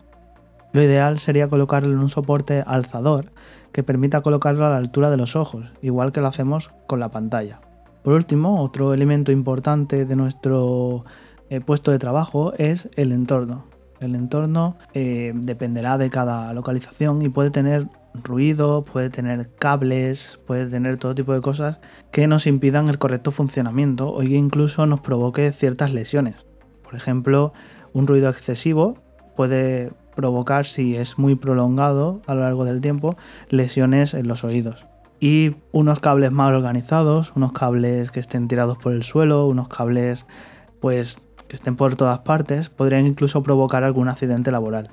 lo 0.73 0.83
ideal 0.83 1.19
sería 1.19 1.49
colocarlo 1.49 1.93
en 1.93 1.99
un 1.99 2.09
soporte 2.09 2.63
alzador 2.67 3.33
que 3.73 3.83
permita 3.83 4.23
colocarlo 4.23 4.65
a 4.67 4.71
la 4.71 4.77
altura 4.77 5.11
de 5.11 5.17
los 5.17 5.37
ojos, 5.37 5.67
igual 5.83 6.13
que 6.13 6.21
lo 6.21 6.29
hacemos 6.29 6.71
con 6.87 7.01
la 7.01 7.11
pantalla. 7.11 7.61
Por 8.03 8.15
último, 8.15 8.63
otro 8.63 8.95
elemento 8.95 9.31
importante 9.31 10.07
de 10.07 10.17
nuestro 10.17 11.05
eh, 11.51 11.61
puesto 11.61 11.91
de 11.91 11.99
trabajo 11.99 12.55
es 12.57 12.89
el 12.97 13.13
entorno. 13.13 13.67
El 14.01 14.15
entorno 14.15 14.77
eh, 14.95 15.33
dependerá 15.35 15.99
de 15.99 16.09
cada 16.09 16.53
localización 16.55 17.21
y 17.23 17.29
puede 17.29 17.51
tener 17.51 17.87
ruido, 18.15 18.85
puede 18.85 19.11
tener 19.11 19.51
cables, 19.57 20.41
puede 20.47 20.69
tener 20.69 20.97
todo 20.97 21.15
tipo 21.15 21.33
de 21.33 21.41
cosas 21.41 21.81
que 22.11 22.27
nos 22.27 22.47
impidan 22.47 22.89
el 22.89 22.99
correcto 22.99 23.31
funcionamiento 23.31 24.11
o 24.13 24.23
incluso 24.23 24.87
nos 24.87 25.01
provoque 25.01 25.53
ciertas 25.53 25.93
lesiones. 25.93 26.37
Por 26.83 26.95
ejemplo, 26.95 27.53
un 27.93 28.07
ruido 28.07 28.31
excesivo 28.31 28.99
puede 29.37 29.93
provocar, 30.17 30.67
si 30.67 30.97
es 30.97 31.19
muy 31.19 31.35
prolongado 31.35 32.21
a 32.27 32.35
lo 32.35 32.41
largo 32.41 32.65
del 32.65 32.81
tiempo, 32.81 33.17
lesiones 33.49 34.15
en 34.15 34.29
los 34.29 34.45
oídos. 34.45 34.87
Y 35.21 35.57
unos 35.73 36.01
cables 36.01 36.33
mal 36.33 36.55
organizados, 36.55 37.33
unos 37.37 37.53
cables 37.53 38.11
que 38.11 38.21
estén 38.21 38.49
tirados 38.49 38.79
por 38.79 38.93
el 38.93 39.03
suelo, 39.03 39.47
unos 39.47 39.69
cables 39.69 40.27
pues 40.81 41.23
que 41.51 41.57
estén 41.57 41.75
por 41.75 41.97
todas 41.97 42.21
partes, 42.21 42.69
podrían 42.69 43.07
incluso 43.07 43.43
provocar 43.43 43.83
algún 43.83 44.09
accidente 44.09 44.53
laboral. 44.53 44.91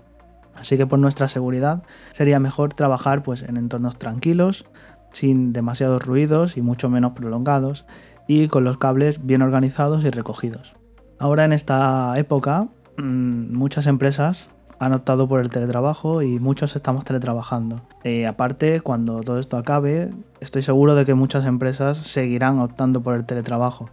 Así 0.55 0.75
que 0.75 0.87
por 0.87 0.97
nuestra 0.97 1.29
seguridad 1.29 1.83
sería 2.13 2.39
mejor 2.39 2.73
trabajar 2.73 3.21
pues, 3.21 3.43
en 3.43 3.57
entornos 3.57 3.99
tranquilos, 3.99 4.65
sin 5.11 5.53
demasiados 5.53 6.03
ruidos 6.03 6.57
y 6.57 6.63
mucho 6.63 6.89
menos 6.89 7.11
prolongados, 7.11 7.85
y 8.27 8.47
con 8.47 8.63
los 8.63 8.79
cables 8.79 9.23
bien 9.23 9.43
organizados 9.43 10.03
y 10.03 10.09
recogidos. 10.09 10.73
Ahora 11.19 11.45
en 11.45 11.53
esta 11.53 12.15
época, 12.17 12.69
mm, 12.97 13.55
muchas 13.55 13.85
empresas 13.85 14.49
han 14.79 14.93
optado 14.93 15.27
por 15.27 15.41
el 15.41 15.49
teletrabajo 15.49 16.23
y 16.23 16.39
muchos 16.39 16.75
estamos 16.75 17.03
teletrabajando. 17.03 17.83
Eh, 18.03 18.25
aparte, 18.25 18.81
cuando 18.81 19.21
todo 19.21 19.37
esto 19.37 19.57
acabe, 19.57 20.09
estoy 20.39 20.63
seguro 20.63 20.95
de 20.95 21.05
que 21.05 21.13
muchas 21.13 21.45
empresas 21.45 21.99
seguirán 21.99 22.57
optando 22.59 23.01
por 23.01 23.13
el 23.13 23.25
teletrabajo. 23.27 23.91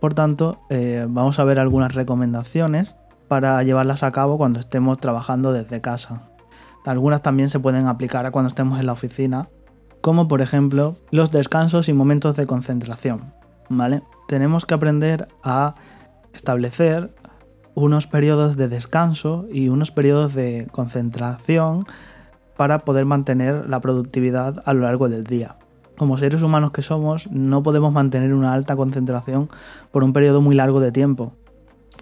Por 0.00 0.14
tanto, 0.14 0.58
eh, 0.68 1.06
vamos 1.08 1.38
a 1.38 1.44
ver 1.44 1.58
algunas 1.58 1.94
recomendaciones 1.94 2.96
para 3.28 3.62
llevarlas 3.62 4.02
a 4.02 4.12
cabo 4.12 4.38
cuando 4.38 4.60
estemos 4.60 4.98
trabajando 4.98 5.52
desde 5.52 5.80
casa. 5.80 6.28
Algunas 6.84 7.22
también 7.22 7.48
se 7.48 7.58
pueden 7.58 7.86
aplicar 7.86 8.26
a 8.26 8.30
cuando 8.30 8.48
estemos 8.48 8.78
en 8.78 8.86
la 8.86 8.92
oficina, 8.92 9.48
como 10.00 10.28
por 10.28 10.40
ejemplo 10.40 10.96
los 11.10 11.32
descansos 11.32 11.88
y 11.88 11.92
momentos 11.92 12.36
de 12.36 12.46
concentración. 12.46 13.32
¿vale? 13.68 14.02
Tenemos 14.28 14.66
que 14.66 14.74
aprender 14.74 15.28
a 15.42 15.74
establecer 16.32 17.14
unos 17.74 18.06
periodos 18.06 18.56
de 18.56 18.68
descanso 18.68 19.46
y 19.50 19.68
unos 19.68 19.90
periodos 19.90 20.34
de 20.34 20.68
concentración 20.70 21.86
para 22.56 22.80
poder 22.80 23.04
mantener 23.04 23.68
la 23.68 23.80
productividad 23.80 24.62
a 24.64 24.72
lo 24.72 24.82
largo 24.82 25.08
del 25.08 25.24
día 25.24 25.56
como 25.96 26.18
seres 26.18 26.42
humanos 26.42 26.72
que 26.72 26.82
somos, 26.82 27.30
no 27.30 27.62
podemos 27.62 27.92
mantener 27.92 28.34
una 28.34 28.52
alta 28.52 28.76
concentración 28.76 29.48
por 29.90 30.04
un 30.04 30.12
periodo 30.12 30.40
muy 30.40 30.54
largo 30.54 30.80
de 30.80 30.92
tiempo. 30.92 31.32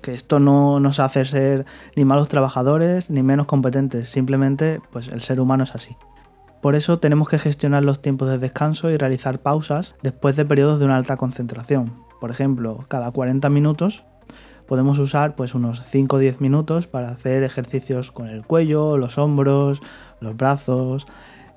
Que 0.00 0.12
esto 0.12 0.38
no 0.38 0.80
nos 0.80 1.00
hace 1.00 1.24
ser 1.24 1.66
ni 1.96 2.04
malos 2.04 2.28
trabajadores 2.28 3.10
ni 3.10 3.22
menos 3.22 3.46
competentes, 3.46 4.08
simplemente 4.08 4.80
pues 4.90 5.08
el 5.08 5.22
ser 5.22 5.40
humano 5.40 5.64
es 5.64 5.74
así. 5.74 5.96
Por 6.60 6.74
eso 6.74 6.98
tenemos 6.98 7.28
que 7.28 7.38
gestionar 7.38 7.84
los 7.84 8.00
tiempos 8.00 8.28
de 8.28 8.38
descanso 8.38 8.90
y 8.90 8.96
realizar 8.96 9.40
pausas 9.40 9.96
después 10.02 10.36
de 10.36 10.46
periodos 10.46 10.78
de 10.78 10.86
una 10.86 10.96
alta 10.96 11.16
concentración. 11.16 11.92
Por 12.20 12.30
ejemplo, 12.30 12.86
cada 12.88 13.10
40 13.10 13.50
minutos 13.50 14.04
podemos 14.66 14.98
usar 14.98 15.36
pues 15.36 15.54
unos 15.54 15.82
5 15.84 16.16
o 16.16 16.18
10 16.18 16.40
minutos 16.40 16.86
para 16.86 17.10
hacer 17.10 17.42
ejercicios 17.42 18.10
con 18.10 18.28
el 18.28 18.46
cuello, 18.46 18.96
los 18.96 19.18
hombros, 19.18 19.82
los 20.20 20.36
brazos, 20.36 21.06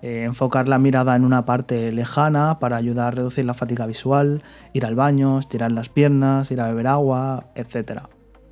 eh, 0.01 0.23
enfocar 0.23 0.67
la 0.67 0.77
mirada 0.77 1.15
en 1.15 1.23
una 1.23 1.45
parte 1.45 1.91
lejana 1.91 2.59
para 2.59 2.77
ayudar 2.77 3.07
a 3.07 3.11
reducir 3.11 3.45
la 3.45 3.53
fatiga 3.53 3.85
visual, 3.85 4.43
ir 4.73 4.85
al 4.85 4.95
baño, 4.95 5.39
estirar 5.39 5.71
las 5.71 5.89
piernas, 5.89 6.51
ir 6.51 6.61
a 6.61 6.67
beber 6.67 6.87
agua, 6.87 7.45
etc. 7.55 8.01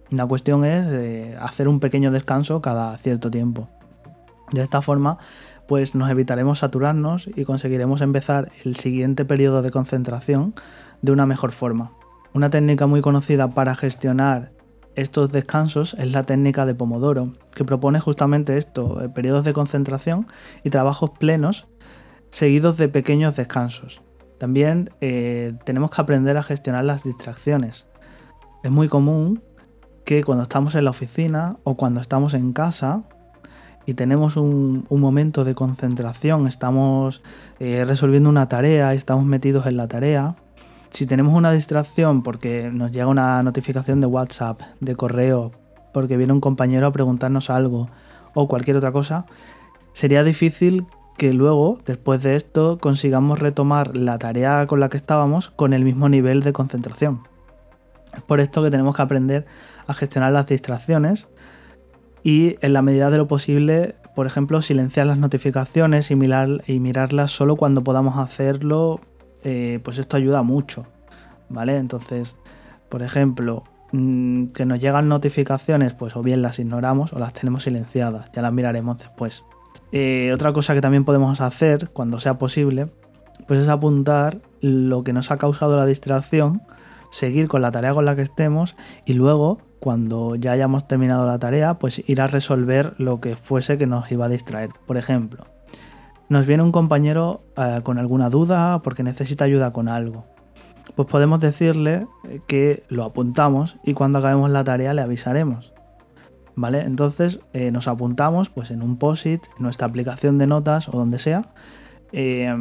La 0.10 0.26
cuestión 0.26 0.66
es 0.66 0.88
eh, 0.90 1.38
hacer 1.40 1.68
un 1.68 1.80
pequeño 1.80 2.12
descanso 2.12 2.62
cada 2.62 2.98
cierto 2.98 3.30
tiempo. 3.30 3.70
De 4.52 4.62
esta 4.62 4.82
forma, 4.82 5.18
pues 5.68 5.96
nos 5.96 6.10
evitaremos 6.10 6.60
saturarnos 6.60 7.30
y 7.36 7.46
conseguiremos 7.46 8.02
empezar 8.02 8.52
el 8.64 8.76
siguiente 8.76 9.26
periodo 9.26 9.62
de 9.62 9.72
concentración 9.72 10.54
de 11.02 11.12
una 11.12 11.26
mejor 11.26 11.52
forma. 11.52 11.92
Una 12.34 12.50
técnica 12.50 12.88
muy 12.88 13.02
conocida 13.02 13.52
para 13.52 13.76
gestionar 13.76 14.52
estos 14.96 15.32
descansos 15.32 15.94
es 16.00 16.12
la 16.12 16.24
técnica 16.24 16.66
de 16.66 16.76
Pomodoro, 16.76 17.34
que 17.54 17.66
propone 17.66 18.00
justamente 18.00 18.58
esto, 18.58 19.02
eh, 19.02 19.10
periodos 19.10 19.44
de 19.46 19.54
concentración 19.54 20.28
y 20.64 20.70
trabajos 20.70 21.12
plenos 21.12 21.68
seguidos 22.30 22.78
de 22.78 22.88
pequeños 22.90 23.36
descansos. 23.36 24.02
También 24.38 24.90
eh, 25.02 25.54
tenemos 25.64 25.92
que 25.92 26.02
aprender 26.02 26.38
a 26.38 26.44
gestionar 26.44 26.84
las 26.84 27.04
distracciones. 27.04 27.88
Es 28.64 28.72
muy 28.72 28.88
común 28.88 29.42
que 30.06 30.24
cuando 30.24 30.44
estamos 30.44 30.76
en 30.76 30.86
la 30.86 30.92
oficina 30.92 31.58
o 31.64 31.76
cuando 31.76 32.02
estamos 32.02 32.34
en 32.34 32.54
casa 32.54 33.04
y 33.86 33.94
tenemos 33.94 34.36
un, 34.38 34.86
momento 34.90 35.44
de 35.44 35.56
concentración, 35.56 36.48
estamos 36.48 37.22
eh, 37.60 37.86
resolviendo 37.86 38.30
una 38.30 38.50
tarea, 38.50 38.94
estamos 38.94 39.26
metidos 39.26 39.68
en 39.68 39.78
la 39.78 39.88
tarea, 39.88 40.36
si 40.90 41.06
tenemos 41.06 41.34
una 41.34 41.52
distracción 41.52 42.24
porque 42.24 42.70
nos 42.72 42.92
llega 42.92 43.08
una 43.08 43.44
notificación 43.44 44.02
de 44.02 44.08
WhatsApp, 44.08 44.62
de 44.80 44.96
correo, 44.96 45.52
porque 45.94 46.18
viene 46.18 46.34
un 46.34 46.42
compañero 46.42 46.88
a 46.88 46.92
preguntarnos 46.92 47.50
algo 47.50 47.90
o 48.34 48.48
cualquier 48.48 48.78
otra 48.78 48.92
cosa, 48.92 49.26
sería 49.94 50.24
difícil 50.24 50.86
que 51.18 51.34
luego, 51.34 51.80
después 51.86 52.22
de 52.24 52.36
esto, 52.36 52.78
consigamos 52.80 53.40
retomar 53.40 53.96
la 53.96 54.18
tarea 54.18 54.68
con 54.68 54.80
la 54.80 54.90
que 54.90 54.98
estábamos 54.98 55.50
con 55.50 55.74
el 55.74 55.86
mismo 55.86 56.10
nivel 56.10 56.42
de 56.42 56.54
concentración. 56.54 57.22
Es 58.14 58.22
por 58.22 58.40
esto 58.40 58.62
que 58.64 58.72
tenemos 58.72 58.96
que 58.96 59.02
aprender 59.02 59.46
a 59.88 59.94
gestionar 59.94 60.32
las 60.34 60.48
distracciones 60.48 61.28
y 62.24 62.58
en 62.62 62.74
la 62.74 62.82
medida 62.82 63.10
de 63.10 63.18
lo 63.18 63.28
posible, 63.28 63.96
por 64.16 64.26
ejemplo, 64.26 64.62
silenciar 64.62 65.06
las 65.06 65.18
notificaciones 65.18 66.12
y, 66.12 66.14
y 66.14 66.80
mirarlas 66.80 67.32
solo 67.32 67.56
cuando 67.56 67.84
podamos 67.84 68.18
hacerlo 68.18 69.00
eh, 69.46 69.80
pues 69.84 69.98
esto 69.98 70.18
ayuda 70.18 70.44
mucho, 70.44 70.86
¿vale? 71.48 71.78
Entonces, 71.78 72.36
por 72.90 73.04
ejemplo, 73.04 73.64
mm, 73.94 74.48
que 74.48 74.66
nos 74.66 74.82
llegan 74.82 75.08
notificaciones, 75.08 75.94
pues 75.94 76.18
o 76.18 76.24
bien 76.24 76.42
las 76.42 76.60
ignoramos 76.60 77.14
o 77.14 77.20
las 77.20 77.32
tenemos 77.32 77.64
silenciadas, 77.64 78.30
ya 78.34 78.42
las 78.42 78.52
miraremos 78.52 78.98
después. 78.98 79.44
Eh, 79.92 80.32
otra 80.34 80.52
cosa 80.52 80.74
que 80.74 80.82
también 80.82 81.06
podemos 81.06 81.40
hacer 81.40 81.90
cuando 81.92 82.20
sea 82.20 82.38
posible, 82.38 82.88
pues 83.48 83.62
es 83.62 83.70
apuntar 83.70 84.40
lo 84.62 85.04
que 85.04 85.14
nos 85.14 85.32
ha 85.32 85.38
causado 85.38 85.78
la 85.78 85.86
distracción 85.86 86.62
seguir 87.16 87.48
con 87.48 87.62
la 87.62 87.72
tarea 87.72 87.94
con 87.94 88.06
la 88.06 88.16
que 88.16 88.22
estemos 88.22 88.76
y 89.06 89.14
luego, 89.14 89.60
cuando 89.80 90.36
ya 90.36 90.52
hayamos 90.52 90.88
terminado 90.88 91.26
la 91.26 91.40
tarea, 91.40 91.76
pues 91.80 92.04
ir 92.08 92.20
a 92.20 92.28
resolver 92.28 92.94
lo 92.98 93.22
que 93.22 93.38
fuese 93.38 93.78
que 93.78 93.88
nos 93.88 94.12
iba 94.12 94.26
a 94.26 94.30
distraer. 94.30 94.72
Por 94.86 94.98
ejemplo, 94.98 95.46
nos 96.30 96.46
viene 96.46 96.64
un 96.64 96.72
compañero 96.72 97.44
eh, 97.58 97.82
con 97.84 97.98
alguna 97.98 98.30
duda 98.30 98.82
porque 98.82 99.04
necesita 99.04 99.46
ayuda 99.46 99.72
con 99.72 99.88
algo. 99.88 100.26
Pues 100.96 101.08
podemos 101.08 101.40
decirle 101.40 102.08
que 102.48 102.84
lo 102.90 103.04
apuntamos 103.04 103.78
y 103.84 103.94
cuando 103.94 104.20
acabemos 104.20 104.50
la 104.50 104.64
tarea 104.64 104.94
le 104.94 105.02
avisaremos. 105.02 105.74
¿Vale? 106.56 106.82
Entonces 106.82 107.42
eh, 107.52 107.72
nos 107.72 107.88
apuntamos 107.88 108.50
pues 108.50 108.72
en 108.72 108.82
un 108.82 108.98
POSIT, 108.98 109.44
en 109.58 109.64
nuestra 109.64 109.88
aplicación 109.88 110.38
de 110.38 110.48
notas 110.48 110.88
o 110.88 110.94
donde 110.94 111.20
sea, 111.20 111.54
eh, 112.14 112.56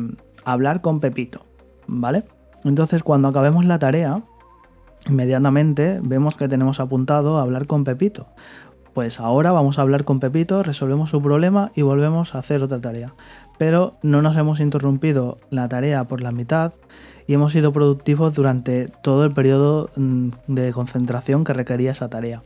hablar 0.45 0.81
con 0.81 1.01
Pepito. 1.01 1.47
¿Vale? 1.87 2.25
Entonces 2.65 3.03
cuando 3.03 3.29
acabemos 3.29 3.65
la 3.67 3.79
tarea, 3.79 4.23
inmediatamente 5.07 6.01
vemos 6.03 6.35
que 6.35 6.49
tenemos 6.49 6.81
apuntado 6.81 7.39
hablar 7.39 7.67
con 7.67 7.85
Pepito. 7.85 8.27
Pues 8.95 9.19
ahora 9.19 9.51
vamos 9.51 9.79
a 9.79 9.83
hablar 9.83 10.05
con 10.05 10.21
Pepito, 10.21 10.63
resolvemos 10.63 11.11
su 11.11 11.21
problema 11.21 11.73
y 11.75 11.83
volvemos 11.83 12.35
a 12.35 12.39
hacer 12.39 12.63
otra 12.63 12.81
tarea. 12.81 13.15
Pero 13.59 13.95
no 14.03 14.23
nos 14.23 14.37
hemos 14.37 14.61
interrumpido 14.61 15.39
la 15.51 15.69
tarea 15.69 16.05
por 16.05 16.21
la 16.21 16.33
mitad 16.33 16.73
y 17.27 17.35
hemos 17.35 17.53
sido 17.53 17.73
productivos 17.73 18.35
durante 18.35 18.89
todo 19.03 19.25
el 19.25 19.33
periodo 19.33 19.91
mm, 19.97 20.31
de 20.49 20.73
concentración 20.73 21.45
que 21.45 21.53
requería 21.53 21.93
esa 21.93 22.09
tarea. 22.09 22.43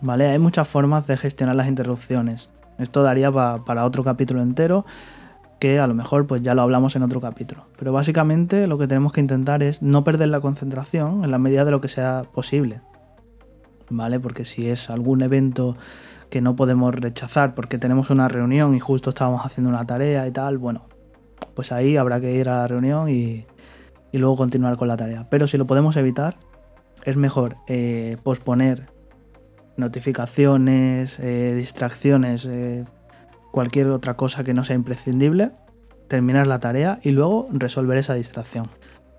¿Vale? 0.00 0.28
Hay 0.28 0.38
muchas 0.38 0.68
formas 0.68 1.06
de 1.06 1.16
gestionar 1.16 1.56
las 1.56 1.68
interrupciones. 1.68 2.50
Esto 2.78 3.02
daría 3.02 3.30
para 3.30 3.84
otro 3.84 4.02
capítulo 4.04 4.40
entero, 4.40 4.86
que 5.58 5.78
a 5.78 5.86
lo 5.86 5.94
mejor 5.94 6.26
pues 6.26 6.40
ya 6.40 6.54
lo 6.54 6.62
hablamos 6.62 6.96
en 6.96 7.02
otro 7.02 7.20
capítulo. 7.20 7.66
Pero 7.78 7.92
básicamente 7.92 8.66
lo 8.66 8.78
que 8.78 8.88
tenemos 8.88 9.12
que 9.12 9.20
intentar 9.20 9.62
es 9.62 9.82
no 9.82 10.02
perder 10.02 10.28
la 10.28 10.40
concentración 10.40 11.22
en 11.22 11.30
la 11.30 11.38
medida 11.38 11.64
de 11.64 11.70
lo 11.70 11.80
que 11.82 11.88
sea 11.88 12.24
posible. 12.32 12.80
¿Vale? 13.90 14.18
Porque 14.18 14.44
si 14.44 14.68
es 14.68 14.88
algún 14.88 15.20
evento 15.20 15.76
que 16.30 16.40
no 16.40 16.56
podemos 16.56 16.94
rechazar 16.94 17.54
porque 17.54 17.76
tenemos 17.78 18.10
una 18.10 18.28
reunión 18.28 18.74
y 18.74 18.80
justo 18.80 19.10
estábamos 19.10 19.44
haciendo 19.44 19.68
una 19.68 19.84
tarea 19.84 20.26
y 20.26 20.30
tal, 20.30 20.58
bueno, 20.58 20.86
pues 21.54 21.72
ahí 21.72 21.96
habrá 21.96 22.20
que 22.20 22.32
ir 22.32 22.48
a 22.48 22.58
la 22.58 22.66
reunión 22.68 23.10
y, 23.10 23.46
luego 24.12 24.36
continuar 24.36 24.76
con 24.76 24.88
la 24.88 24.96
tarea. 24.96 25.26
Pero 25.30 25.46
si 25.46 25.58
lo 25.58 25.66
podemos 25.66 25.96
evitar, 25.96 26.36
es 27.04 27.16
mejor 27.16 27.56
eh, 27.66 28.16
posponer 28.22 28.88
notificaciones, 29.76 31.18
eh, 31.20 31.54
distracciones, 31.56 32.46
eh, 32.46 32.84
cualquier 33.52 33.88
otra 33.88 34.14
cosa 34.14 34.44
que 34.44 34.54
no 34.54 34.64
sea 34.64 34.76
imprescindible, 34.76 35.52
terminar 36.08 36.46
la 36.46 36.60
tarea 36.60 36.98
y 37.02 37.10
luego 37.10 37.48
resolver 37.52 37.98
esa 37.98 38.14
distracción. 38.14 38.68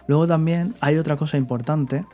Luego 0.08 0.27
también 0.27 0.75
hay 0.82 0.98
otra 0.98 1.15
cosa 1.18 1.38
importante 1.38 2.06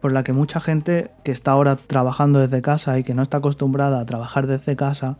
por 0.00 0.12
la 0.12 0.24
que 0.24 0.32
mucha 0.32 0.60
gente 0.60 1.10
que 1.24 1.30
está 1.30 1.52
ahora 1.52 1.76
trabajando 1.76 2.38
desde 2.38 2.62
casa 2.62 2.98
y 2.98 3.04
que 3.04 3.14
no 3.14 3.22
está 3.22 3.38
acostumbrada 3.38 4.00
a 4.00 4.06
trabajar 4.06 4.46
desde 4.46 4.76
casa, 4.76 5.18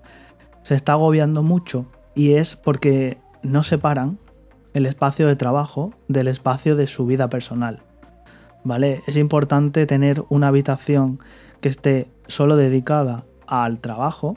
se 0.63 0.75
está 0.75 0.93
agobiando 0.93 1.43
mucho 1.43 1.87
y 2.15 2.33
es 2.33 2.57
porque 2.57 3.19
no 3.43 3.63
separan 3.63 4.19
el 4.75 4.87
espacio 4.87 5.27
de 5.27 5.37
trabajo 5.37 5.93
del 6.09 6.29
espacio 6.29 6.77
de 6.77 6.87
su 6.87 7.07
vida 7.07 7.29
personal. 7.29 7.83
¿Vale? 8.63 9.03
Es 9.07 9.17
importante 9.17 9.87
tener 9.87 10.23
una 10.29 10.49
habitación 10.49 11.19
que 11.61 11.69
esté 11.69 12.11
solo 12.27 12.57
dedicada 12.57 13.25
al 13.47 13.79
trabajo 13.81 14.37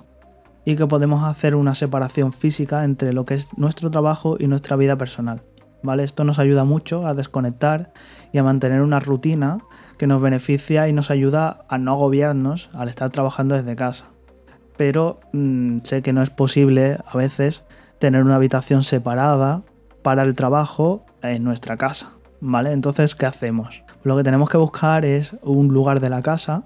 y 0.65 0.75
que 0.75 0.87
podemos 0.87 1.23
hacer 1.23 1.55
una 1.55 1.75
separación 1.75 2.31
física 2.31 2.85
entre 2.85 3.11
lo 3.11 3.25
que 3.25 3.33
es 3.33 3.49
nuestro 3.57 3.91
trabajo 3.91 4.37
y 4.39 4.47
nuestra 4.47 4.75
vida 4.75 4.97
personal. 4.97 5.43
¿Vale? 5.83 6.03
Esto 6.03 6.23
nos 6.23 6.39
ayuda 6.39 6.63
mucho 6.63 7.05
a 7.05 7.13
desconectar 7.13 7.91
y 8.31 8.37
a 8.37 8.43
mantener 8.43 8.81
una 8.81 9.01
rutina 9.01 9.59
que 9.97 10.07
nos 10.07 10.21
beneficia 10.21 10.87
y 10.87 10.93
nos 10.93 11.11
ayuda 11.11 11.65
a 11.69 11.77
no 11.77 11.93
agobiarnos 11.93 12.69
al 12.73 12.89
estar 12.89 13.09
trabajando 13.09 13.55
desde 13.55 13.75
casa. 13.75 14.05
Pero 14.77 15.19
mm, 15.33 15.79
sé 15.83 16.01
que 16.01 16.13
no 16.13 16.21
es 16.21 16.29
posible 16.29 16.97
a 17.05 17.17
veces 17.17 17.63
tener 17.99 18.23
una 18.23 18.35
habitación 18.35 18.83
separada 18.83 19.63
para 20.01 20.23
el 20.23 20.35
trabajo 20.35 21.05
en 21.21 21.43
nuestra 21.43 21.77
casa, 21.77 22.13
¿vale? 22.41 22.71
Entonces, 22.71 23.15
¿qué 23.15 23.25
hacemos? 23.25 23.83
Lo 24.03 24.17
que 24.17 24.23
tenemos 24.23 24.49
que 24.49 24.57
buscar 24.57 25.05
es 25.05 25.35
un 25.41 25.69
lugar 25.69 25.99
de 25.99 26.09
la 26.09 26.21
casa 26.21 26.65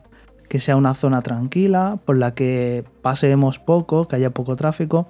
que 0.50 0.60
sea 0.60 0.76
una 0.76 0.94
zona 0.94 1.22
tranquila, 1.22 2.00
por 2.06 2.18
la 2.18 2.34
que 2.34 2.86
paseemos 3.02 3.60
poco, 3.60 4.08
que 4.08 4.16
haya 4.16 4.32
poco 4.32 4.56
tráfico 4.56 5.08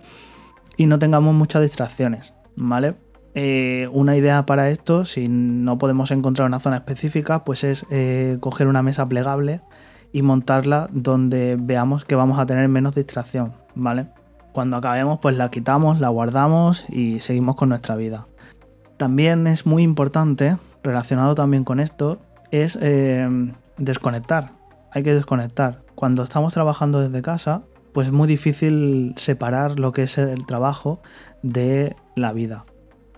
y 0.75 0.87
no 0.87 0.99
tengamos 0.99 1.33
muchas 1.35 1.61
distracciones, 1.61 2.33
¿vale? 2.55 2.95
Eh, 3.39 3.87
una 3.91 4.17
idea 4.17 4.47
para 4.47 4.71
esto, 4.71 5.05
si 5.05 5.27
no 5.27 5.77
podemos 5.77 6.09
encontrar 6.09 6.47
una 6.47 6.59
zona 6.59 6.77
específica, 6.77 7.43
pues 7.43 7.63
es 7.63 7.85
eh, 7.91 8.37
coger 8.39 8.65
una 8.65 8.81
mesa 8.81 9.07
plegable 9.07 9.61
y 10.11 10.23
montarla 10.23 10.89
donde 10.91 11.55
veamos 11.59 12.03
que 12.03 12.15
vamos 12.15 12.39
a 12.39 12.47
tener 12.47 12.67
menos 12.67 12.95
distracción, 12.95 13.53
¿vale? 13.75 14.07
Cuando 14.53 14.75
acabemos, 14.75 15.19
pues 15.21 15.37
la 15.37 15.51
quitamos, 15.51 15.99
la 15.99 16.09
guardamos 16.09 16.83
y 16.89 17.19
seguimos 17.19 17.55
con 17.55 17.69
nuestra 17.69 17.95
vida. 17.95 18.25
También 18.97 19.45
es 19.45 19.67
muy 19.67 19.83
importante, 19.83 20.57
relacionado 20.81 21.35
también 21.35 21.63
con 21.63 21.79
esto, 21.79 22.17
es 22.49 22.75
eh, 22.81 23.29
desconectar. 23.77 24.49
Hay 24.91 25.03
que 25.03 25.13
desconectar. 25.13 25.83
Cuando 25.93 26.23
estamos 26.23 26.55
trabajando 26.55 27.01
desde 27.01 27.21
casa, 27.21 27.61
pues 27.93 28.07
es 28.07 28.13
muy 28.13 28.27
difícil 28.27 29.13
separar 29.15 29.79
lo 29.79 29.91
que 29.91 30.01
es 30.01 30.17
el 30.17 30.47
trabajo 30.47 31.01
de 31.43 31.95
la 32.15 32.33
vida, 32.33 32.65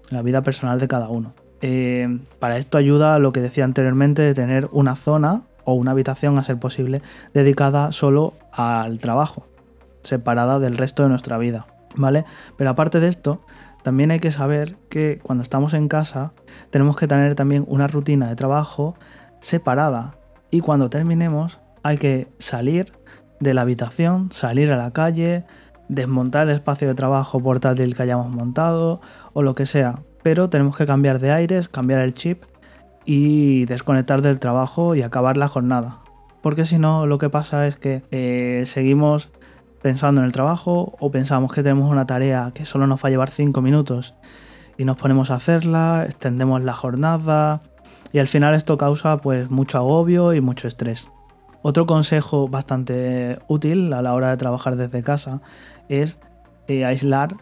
la 0.10 0.22
vida 0.22 0.42
personal 0.42 0.80
de 0.80 0.88
cada 0.88 1.10
uno. 1.10 1.34
Eh, 1.62 2.20
para 2.40 2.58
esto 2.58 2.78
ayuda 2.78 3.20
lo 3.20 3.34
que 3.34 3.42
decía 3.42 3.66
anteriormente 3.66 4.22
de 4.22 4.34
tener 4.34 4.70
una 4.72 4.96
zona 4.96 5.44
o 5.66 5.74
una 5.74 5.92
habitación 5.92 6.38
a 6.38 6.44
ser 6.44 6.58
posible 6.58 7.02
dedicada 7.34 7.92
solo 7.92 8.34
al 8.52 9.00
trabajo 9.00 9.46
separada 10.02 10.60
del 10.60 10.78
resto 10.78 11.04
de 11.04 11.10
nuestra 11.10 11.38
vida, 11.38 11.68
¿vale? 11.96 12.26
Pero 12.58 12.70
aparte 12.70 13.00
de 13.00 13.10
esto, 13.10 13.42
también 13.84 14.12
hay 14.12 14.20
que 14.20 14.32
saber 14.32 14.78
que 14.90 15.20
cuando 15.22 15.44
estamos 15.44 15.74
en 15.74 15.88
casa 15.88 16.32
tenemos 16.70 16.96
que 16.96 17.08
tener 17.08 17.36
también 17.36 17.66
una 17.68 17.88
rutina 17.88 18.28
de 18.28 18.36
trabajo 18.36 18.96
separada 19.42 20.16
y 20.52 20.62
cuando 20.62 20.90
terminemos 20.90 21.60
hay 21.84 21.98
que 21.98 22.28
salir 22.40 22.92
de 23.40 23.54
la 23.54 23.62
habitación, 23.62 24.32
salir 24.32 24.72
a 24.72 24.78
la 24.78 24.92
calle, 24.92 25.46
desmontar 25.90 26.48
el 26.48 26.56
espacio 26.56 26.88
de 26.88 26.96
trabajo 26.96 27.42
portátil 27.42 27.96
que 27.96 28.04
hayamos 28.04 28.30
montado 28.30 29.02
o 29.34 29.42
lo 29.44 29.56
que 29.56 29.66
sea, 29.66 30.00
pero 30.24 30.50
tenemos 30.50 30.78
que 30.78 30.86
cambiar 30.86 31.20
de 31.20 31.32
aires, 31.32 31.68
cambiar 31.68 32.02
el 32.02 32.14
chip 32.14 32.44
y 33.06 33.66
desconectar 33.66 34.22
del 34.22 34.40
trabajo 34.40 34.96
y 34.96 35.02
acabar 35.02 35.36
la 35.36 35.48
jornada. 35.50 36.00
Porque 36.42 36.66
si 36.66 36.80
no, 36.80 37.06
lo 37.06 37.18
que 37.18 37.30
pasa 37.30 37.68
es 37.68 37.76
que 37.76 38.04
eh, 38.12 38.64
seguimos 38.66 39.30
pensando 39.82 40.22
en 40.22 40.26
el 40.26 40.32
trabajo 40.32 40.96
o 41.00 41.12
pensamos 41.12 41.52
que 41.52 41.64
tenemos 41.64 41.90
una 41.92 42.06
tarea 42.06 42.52
que 42.54 42.66
solo 42.66 42.88
nos 42.88 43.04
va 43.04 43.08
a 43.08 43.10
llevar 43.10 43.32
5 43.32 43.62
minutos 43.62 44.14
y 44.78 44.86
nos 44.86 44.98
ponemos 44.98 45.32
a 45.32 45.36
hacerla, 45.36 46.06
extendemos 46.06 46.62
la 46.64 46.74
jornada 46.74 47.62
y 48.12 48.20
al 48.20 48.28
final 48.28 48.56
esto 48.56 48.78
causa 48.78 49.18
pues 49.18 49.50
mucho 49.50 49.78
agobio 49.78 50.34
y 50.34 50.42
mucho 50.42 50.68
estrés. 50.68 51.10
Otro 51.62 51.86
consejo 51.86 52.48
bastante 52.48 53.40
útil 53.48 53.92
a 53.94 54.02
la 54.02 54.14
hora 54.14 54.30
de 54.30 54.38
trabajar 54.38 54.76
desde 54.76 55.04
casa 55.04 55.42
es 55.90 56.20
eh, 56.68 56.86
aislar 56.86 57.36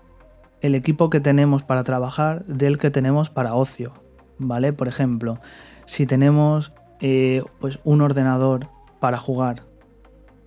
el 0.61 0.73
equipo 0.73 1.09
que 1.09 1.19
tenemos 1.19 1.61
para 1.61 1.83
trabajar 1.83 2.43
del 2.45 2.79
que 2.79 2.89
tenemos 2.89 3.29
para 3.29 3.53
ocio, 3.53 3.93
¿vale? 4.39 4.73
Por 4.73 4.87
ejemplo, 4.87 5.39
si 5.85 6.07
tenemos 6.07 6.73
eh, 6.99 7.43
pues 7.59 7.79
un 7.83 8.01
ordenador 8.01 8.69
para 8.99 9.17
jugar 9.17 9.61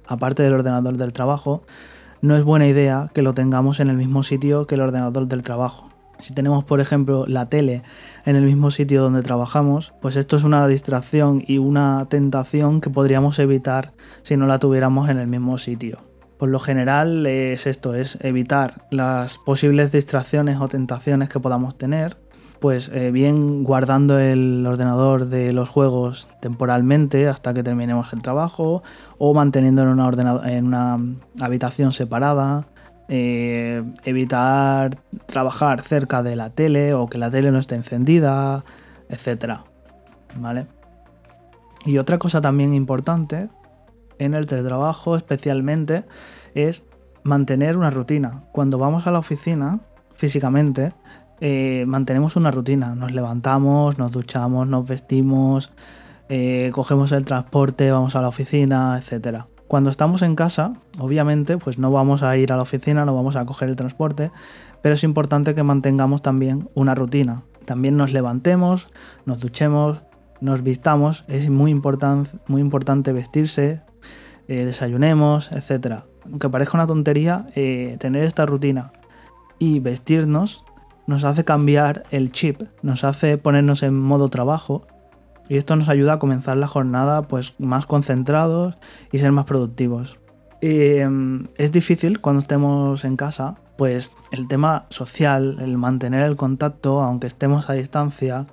aparte 0.08 0.42
del 0.42 0.54
ordenador 0.54 0.96
del 0.96 1.12
trabajo, 1.12 1.62
no 2.20 2.34
es 2.34 2.42
buena 2.42 2.66
idea 2.66 3.10
que 3.14 3.22
lo 3.22 3.32
tengamos 3.34 3.78
en 3.78 3.88
el 3.88 3.96
mismo 3.96 4.24
sitio 4.24 4.66
que 4.66 4.74
el 4.74 4.80
ordenador 4.80 5.28
del 5.28 5.44
trabajo. 5.44 5.89
Si 6.20 6.34
tenemos, 6.34 6.64
por 6.64 6.80
ejemplo, 6.80 7.24
la 7.26 7.48
tele 7.48 7.82
en 8.24 8.36
el 8.36 8.44
mismo 8.44 8.70
sitio 8.70 9.02
donde 9.02 9.22
trabajamos, 9.22 9.92
pues 10.00 10.16
esto 10.16 10.36
es 10.36 10.44
una 10.44 10.66
distracción 10.68 11.42
y 11.46 11.58
una 11.58 12.06
tentación 12.08 12.80
que 12.80 12.90
podríamos 12.90 13.38
evitar 13.38 13.92
si 14.22 14.36
no 14.36 14.46
la 14.46 14.58
tuviéramos 14.58 15.08
en 15.08 15.18
el 15.18 15.26
mismo 15.26 15.58
sitio. 15.58 16.00
Por 16.38 16.48
lo 16.48 16.58
general 16.58 17.26
es 17.26 17.66
esto, 17.66 17.94
es 17.94 18.18
evitar 18.22 18.86
las 18.90 19.38
posibles 19.38 19.92
distracciones 19.92 20.58
o 20.60 20.68
tentaciones 20.68 21.28
que 21.28 21.40
podamos 21.40 21.76
tener 21.76 22.16
pues 22.60 22.90
eh, 22.94 23.10
bien 23.10 23.64
guardando 23.64 24.18
el 24.18 24.64
ordenador 24.66 25.26
de 25.26 25.52
los 25.52 25.68
juegos 25.68 26.28
temporalmente 26.40 27.26
hasta 27.26 27.54
que 27.54 27.62
terminemos 27.62 28.12
el 28.12 28.22
trabajo 28.22 28.82
o 29.18 29.34
manteniéndolo 29.34 29.92
en 29.92 30.00
una, 30.00 30.50
en 30.50 30.66
una 30.66 30.98
habitación 31.40 31.92
separada. 31.92 32.66
Eh, 33.12 33.82
evitar 34.04 34.96
trabajar 35.26 35.80
cerca 35.80 36.22
de 36.22 36.36
la 36.36 36.50
tele 36.50 36.94
o 36.94 37.08
que 37.08 37.18
la 37.18 37.28
tele 37.28 37.50
no 37.50 37.58
esté 37.58 37.74
encendida, 37.74 38.64
etcétera. 39.08 39.64
¿Vale? 40.36 40.68
Y 41.84 41.98
otra 41.98 42.18
cosa 42.18 42.40
también 42.40 42.72
importante 42.72 43.48
en 44.20 44.34
el 44.34 44.46
teletrabajo 44.46 45.16
especialmente 45.16 46.04
es 46.54 46.84
mantener 47.24 47.76
una 47.76 47.90
rutina. 47.90 48.44
Cuando 48.52 48.78
vamos 48.78 49.08
a 49.08 49.10
la 49.10 49.18
oficina 49.18 49.80
físicamente, 50.14 50.92
eh, 51.40 51.84
mantenemos 51.88 52.36
una 52.36 52.52
rutina. 52.52 52.94
Nos 52.94 53.10
levantamos, 53.10 53.98
nos 53.98 54.12
duchamos, 54.12 54.68
nos 54.68 54.86
vestimos, 54.86 55.72
eh, 56.28 56.70
cogemos 56.72 57.10
el 57.10 57.24
transporte, 57.24 57.90
vamos 57.90 58.14
a 58.14 58.22
la 58.22 58.28
oficina, 58.28 58.96
etc. 59.02 59.46
Cuando 59.70 59.88
estamos 59.88 60.22
en 60.22 60.34
casa, 60.34 60.72
obviamente, 60.98 61.56
pues 61.56 61.78
no 61.78 61.92
vamos 61.92 62.24
a 62.24 62.36
ir 62.36 62.52
a 62.52 62.56
la 62.56 62.62
oficina, 62.62 63.04
no 63.04 63.14
vamos 63.14 63.36
a 63.36 63.46
coger 63.46 63.68
el 63.68 63.76
transporte, 63.76 64.32
pero 64.82 64.96
es 64.96 65.04
importante 65.04 65.54
que 65.54 65.62
mantengamos 65.62 66.22
también 66.22 66.68
una 66.74 66.96
rutina. 66.96 67.44
También 67.66 67.96
nos 67.96 68.12
levantemos, 68.12 68.88
nos 69.26 69.38
duchemos, 69.38 70.02
nos 70.40 70.64
vistamos, 70.64 71.24
es 71.28 71.48
muy, 71.50 71.72
muy 72.48 72.60
importante 72.60 73.12
vestirse, 73.12 73.82
eh, 74.48 74.64
desayunemos, 74.64 75.52
etc. 75.52 76.00
Aunque 76.24 76.48
parezca 76.48 76.76
una 76.76 76.88
tontería, 76.88 77.46
eh, 77.54 77.96
tener 78.00 78.24
esta 78.24 78.46
rutina 78.46 78.90
y 79.60 79.78
vestirnos 79.78 80.64
nos 81.06 81.22
hace 81.22 81.44
cambiar 81.44 82.02
el 82.10 82.32
chip, 82.32 82.62
nos 82.82 83.04
hace 83.04 83.38
ponernos 83.38 83.84
en 83.84 83.96
modo 83.96 84.30
trabajo 84.30 84.88
y 85.50 85.56
esto 85.56 85.74
nos 85.74 85.88
ayuda 85.88 86.14
a 86.14 86.18
comenzar 86.20 86.56
la 86.56 86.68
jornada 86.68 87.22
pues 87.22 87.54
más 87.58 87.84
concentrados 87.84 88.78
y 89.10 89.18
ser 89.18 89.32
más 89.32 89.46
productivos. 89.46 90.16
Em, 90.60 91.48
es 91.56 91.72
difícil 91.72 92.20
cuando 92.20 92.40
estemos 92.40 93.04
en 93.04 93.16
casa, 93.16 93.56
pues 93.76 94.12
el 94.30 94.46
tema 94.46 94.86
social, 94.90 95.58
el 95.60 95.76
mantener 95.76 96.24
el 96.24 96.36
contacto, 96.36 97.00
aunque 97.00 97.26
estemos 97.26 97.68
a 97.68 97.72
distancia, 97.72 98.46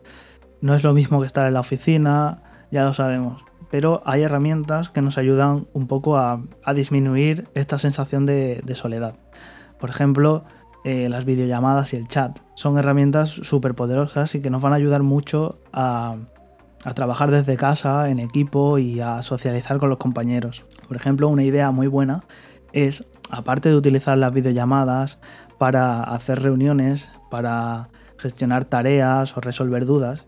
no 0.60 0.74
es 0.74 0.84
lo 0.84 0.96
mismo 0.96 1.20
que 1.20 1.28
estar 1.28 1.46
en 1.46 1.54
la 1.54 1.60
oficina, 1.60 2.42
ya 2.72 2.84
lo 2.84 2.96
sabemos. 2.96 3.44
Pero 3.70 4.02
hay 4.04 4.24
herramientas 4.24 4.90
que 4.90 5.04
nos 5.04 5.20
ayudan 5.20 5.68
un 5.74 5.86
poco 5.86 6.18
a, 6.18 6.42
disminuir 6.74 7.48
esta 7.54 7.78
sensación 7.78 8.26
de, 8.26 8.64
soledad. 8.74 9.14
Por 9.80 9.92
ejemplo, 9.92 10.46
eh, 10.84 11.10
las 11.10 11.26
videollamadas 11.26 11.94
y 11.94 11.98
el 11.98 12.08
chat. 12.08 12.40
Son 12.56 12.80
herramientas 12.80 13.30
súper 13.30 13.76
poderosas 13.76 14.34
y 14.34 14.42
que 14.42 14.50
nos 14.50 14.64
van 14.64 14.74
a 14.74 14.78
ayudar 14.78 15.04
mucho 15.04 15.60
a, 15.72 16.16
a 16.88 16.94
trabajar 16.94 17.32
desde 17.32 17.58
casa, 17.58 18.10
en 18.10 18.18
equipo 18.18 18.78
y 18.78 19.02
a 19.02 19.22
socializar 19.22 19.78
con 19.78 19.90
los 19.90 19.98
compañeros. 19.98 20.64
Por 20.88 20.96
ejemplo, 20.96 21.28
una 21.28 21.44
idea 21.44 21.70
muy 21.72 21.88
buena 21.88 22.24
es, 22.72 23.06
aparte 23.30 23.68
de 23.68 23.76
utilizar 23.76 24.18
las 24.18 24.32
videollamadas 24.32 25.20
para 25.58 26.02
hacer 26.02 26.42
reuniones, 26.42 27.12
para 27.30 27.90
gestionar 28.18 28.64
tareas 28.64 29.36
o 29.36 29.42
resolver 29.42 29.86
dudas, 29.86 30.28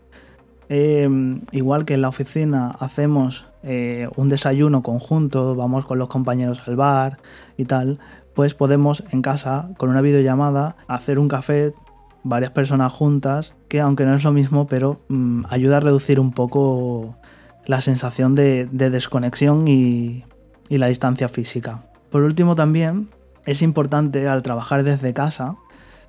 em, 0.68 1.40
igual 1.50 1.86
que 1.86 1.94
en 1.94 2.02
la 2.02 2.10
oficina 2.10 2.76
hacemos 2.78 3.46
eh, 3.62 4.10
un 4.16 4.28
desayuno 4.28 4.82
conjunto, 4.82 5.54
vamos 5.54 5.86
con 5.86 5.98
los 5.98 6.08
compañeros 6.08 6.62
al 6.66 6.76
bar 6.76 7.20
y 7.56 7.64
tal, 7.64 8.00
pues 8.34 8.52
podemos 8.52 9.02
en 9.10 9.22
casa 9.22 9.70
con 9.78 9.88
una 9.88 10.02
videollamada 10.02 10.76
hacer 10.88 11.18
un 11.18 11.28
café 11.28 11.72
varias 12.22 12.50
personas 12.50 12.92
juntas, 12.92 13.54
que 13.68 13.80
aunque 13.80 14.04
no 14.04 14.14
es 14.14 14.24
lo 14.24 14.32
mismo, 14.32 14.66
pero 14.66 15.00
mm, 15.08 15.42
ayuda 15.48 15.78
a 15.78 15.80
reducir 15.80 16.20
un 16.20 16.32
poco 16.32 17.16
la 17.66 17.80
sensación 17.80 18.34
de, 18.34 18.66
desconexión 18.70 19.68
y, 19.68 20.24
la 20.68 20.86
distancia 20.86 21.28
física. 21.28 21.82
Por 22.10 22.22
último 22.22 22.54
también 22.54 23.08
es 23.44 23.60
importante 23.60 24.28
al 24.28 24.42
trabajar 24.42 24.84
desde 24.84 25.12
casa 25.12 25.56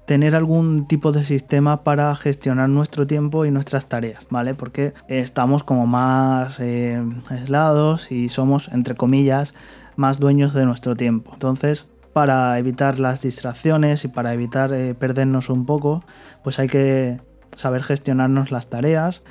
tener 0.06 0.36
algún 0.36 0.88
tipo 0.88 1.12
de 1.12 1.24
sistema 1.24 1.84
para 1.84 2.16
gestionar 2.16 2.70
nuestro 2.70 3.08
tiempo 3.08 3.46
y 3.46 3.52
nuestras 3.52 3.88
tareas, 3.88 4.28
¿vale? 4.30 4.54
Porque 4.54 4.94
estamos 5.08 5.64
como 5.64 5.88
más 5.88 6.60
eh, 6.60 7.02
aislados 7.30 8.12
y 8.12 8.30
somos, 8.30 8.68
entre 8.70 8.96
comillas, 8.96 9.54
más 9.96 10.20
dueños 10.20 10.54
de 10.54 10.66
nuestro 10.66 10.96
tiempo. 10.96 11.32
Entonces, 11.34 11.88
para 12.14 12.58
evitar 12.58 13.00
las 13.00 13.22
distracciones 13.22 14.06
y 14.06 14.08
para 14.08 14.34
evitar 14.34 14.74
eh, 14.74 14.94
perdernos 14.96 15.50
un 15.50 15.66
poco, 15.66 16.04
pues 16.44 16.60
hay 16.60 16.68
que 16.68 17.20
saber 17.56 17.84
gestionarnos 17.84 18.52
las 18.52 18.70
tareas 18.70 19.24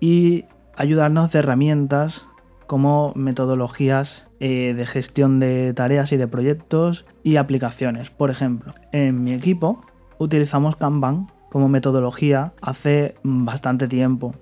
y 0.00 0.44
ayudarnos 0.76 1.32
de 1.32 1.40
herramientas 1.40 2.28
como 2.66 3.12
metodologías 3.16 4.28
eh, 4.40 4.74
de 4.76 4.86
gestión 4.86 5.40
de 5.40 5.72
tareas 5.74 6.12
y 6.12 6.16
de 6.16 6.28
proyectos 6.28 7.06
y 7.22 7.36
aplicaciones. 7.36 8.10
Por 8.10 8.30
ejemplo, 8.30 8.72
en 8.92 9.24
mi 9.24 9.32
equipo 9.32 9.82
utilizamos 10.18 10.76
Kanban 10.76 11.32
como 11.50 11.68
metodología 11.68 12.52
hace 12.60 13.16
bastante 13.22 13.88
tiempo. 13.88 14.34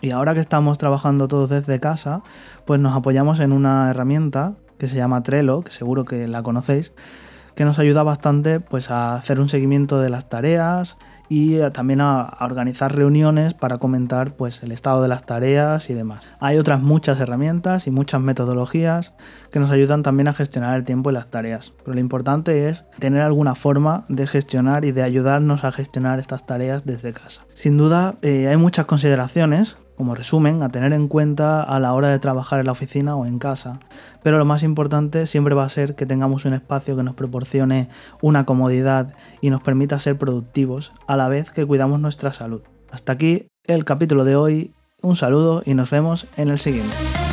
Y 0.00 0.10
ahora 0.10 0.34
que 0.34 0.40
estamos 0.40 0.76
trabajando 0.76 1.28
todos 1.28 1.48
desde 1.48 1.80
casa, 1.80 2.22
pues 2.66 2.78
nos 2.78 2.94
apoyamos 2.94 3.40
en 3.40 3.52
una 3.52 3.90
herramienta 3.90 4.54
que 4.78 4.86
se 4.86 4.96
llama 4.96 5.22
Trello, 5.22 5.62
que 5.62 5.70
seguro 5.70 6.04
que 6.04 6.28
la 6.28 6.42
conocéis, 6.42 6.92
que 7.54 7.64
nos 7.64 7.78
ayuda 7.78 8.02
bastante 8.02 8.60
pues, 8.60 8.90
a 8.90 9.16
hacer 9.16 9.40
un 9.40 9.48
seguimiento 9.48 10.00
de 10.00 10.10
las 10.10 10.28
tareas 10.28 10.98
y 11.28 11.58
también 11.72 12.00
a, 12.00 12.36
organizar 12.40 12.94
reuniones 12.94 13.54
para 13.54 13.78
comentar 13.78 14.34
pues, 14.36 14.62
el 14.62 14.72
estado 14.72 15.02
de 15.02 15.08
las 15.08 15.24
tareas 15.24 15.88
y 15.90 15.94
demás. 15.94 16.26
Hay 16.40 16.58
otras 16.58 16.80
muchas 16.80 17.18
herramientas 17.20 17.86
y 17.86 17.90
muchas 17.90 18.20
metodologías 18.20 19.14
que 19.50 19.60
nos 19.60 19.70
ayudan 19.70 20.02
también 20.02 20.28
a 20.28 20.34
gestionar 20.34 20.76
el 20.76 20.84
tiempo 20.84 21.10
y 21.10 21.14
las 21.14 21.28
tareas. 21.28 21.72
Pero 21.82 21.94
lo 21.94 22.00
importante 22.00 22.68
es 22.68 22.84
tener 22.98 23.22
alguna 23.22 23.54
forma 23.54 24.04
de 24.08 24.26
gestionar 24.26 24.84
y 24.84 24.92
de 24.92 25.02
ayudarnos 25.02 25.64
a 25.64 25.72
gestionar 25.72 26.18
estas 26.18 26.46
tareas 26.46 26.84
desde 26.84 27.12
casa. 27.12 27.42
Sin 27.48 27.78
duda 27.78 28.16
eh, 28.22 28.48
hay 28.48 28.56
muchas 28.56 28.86
consideraciones 28.86 29.78
como 29.96 30.14
resumen, 30.14 30.62
a 30.62 30.68
tener 30.68 30.92
en 30.92 31.08
cuenta 31.08 31.62
a 31.62 31.80
la 31.80 31.92
hora 31.94 32.08
de 32.08 32.18
trabajar 32.18 32.60
en 32.60 32.66
la 32.66 32.72
oficina 32.72 33.16
o 33.16 33.26
en 33.26 33.38
casa. 33.38 33.80
Pero 34.22 34.38
lo 34.38 34.44
más 34.44 34.62
importante 34.62 35.26
siempre 35.26 35.54
va 35.54 35.64
a 35.64 35.68
ser 35.68 35.94
que 35.94 36.06
tengamos 36.06 36.44
un 36.44 36.54
espacio 36.54 36.96
que 36.96 37.02
nos 37.02 37.14
proporcione 37.14 37.88
una 38.20 38.44
comodidad 38.44 39.14
y 39.40 39.50
nos 39.50 39.62
permita 39.62 39.98
ser 39.98 40.18
productivos 40.18 40.92
a 41.06 41.16
la 41.16 41.28
vez 41.28 41.50
que 41.50 41.66
cuidamos 41.66 42.00
nuestra 42.00 42.32
salud. 42.32 42.62
Hasta 42.90 43.12
aquí 43.12 43.48
el 43.66 43.84
capítulo 43.84 44.24
de 44.24 44.36
hoy. 44.36 44.74
Un 45.02 45.16
saludo 45.16 45.62
y 45.64 45.74
nos 45.74 45.90
vemos 45.90 46.26
en 46.36 46.48
el 46.48 46.58
siguiente. 46.58 47.23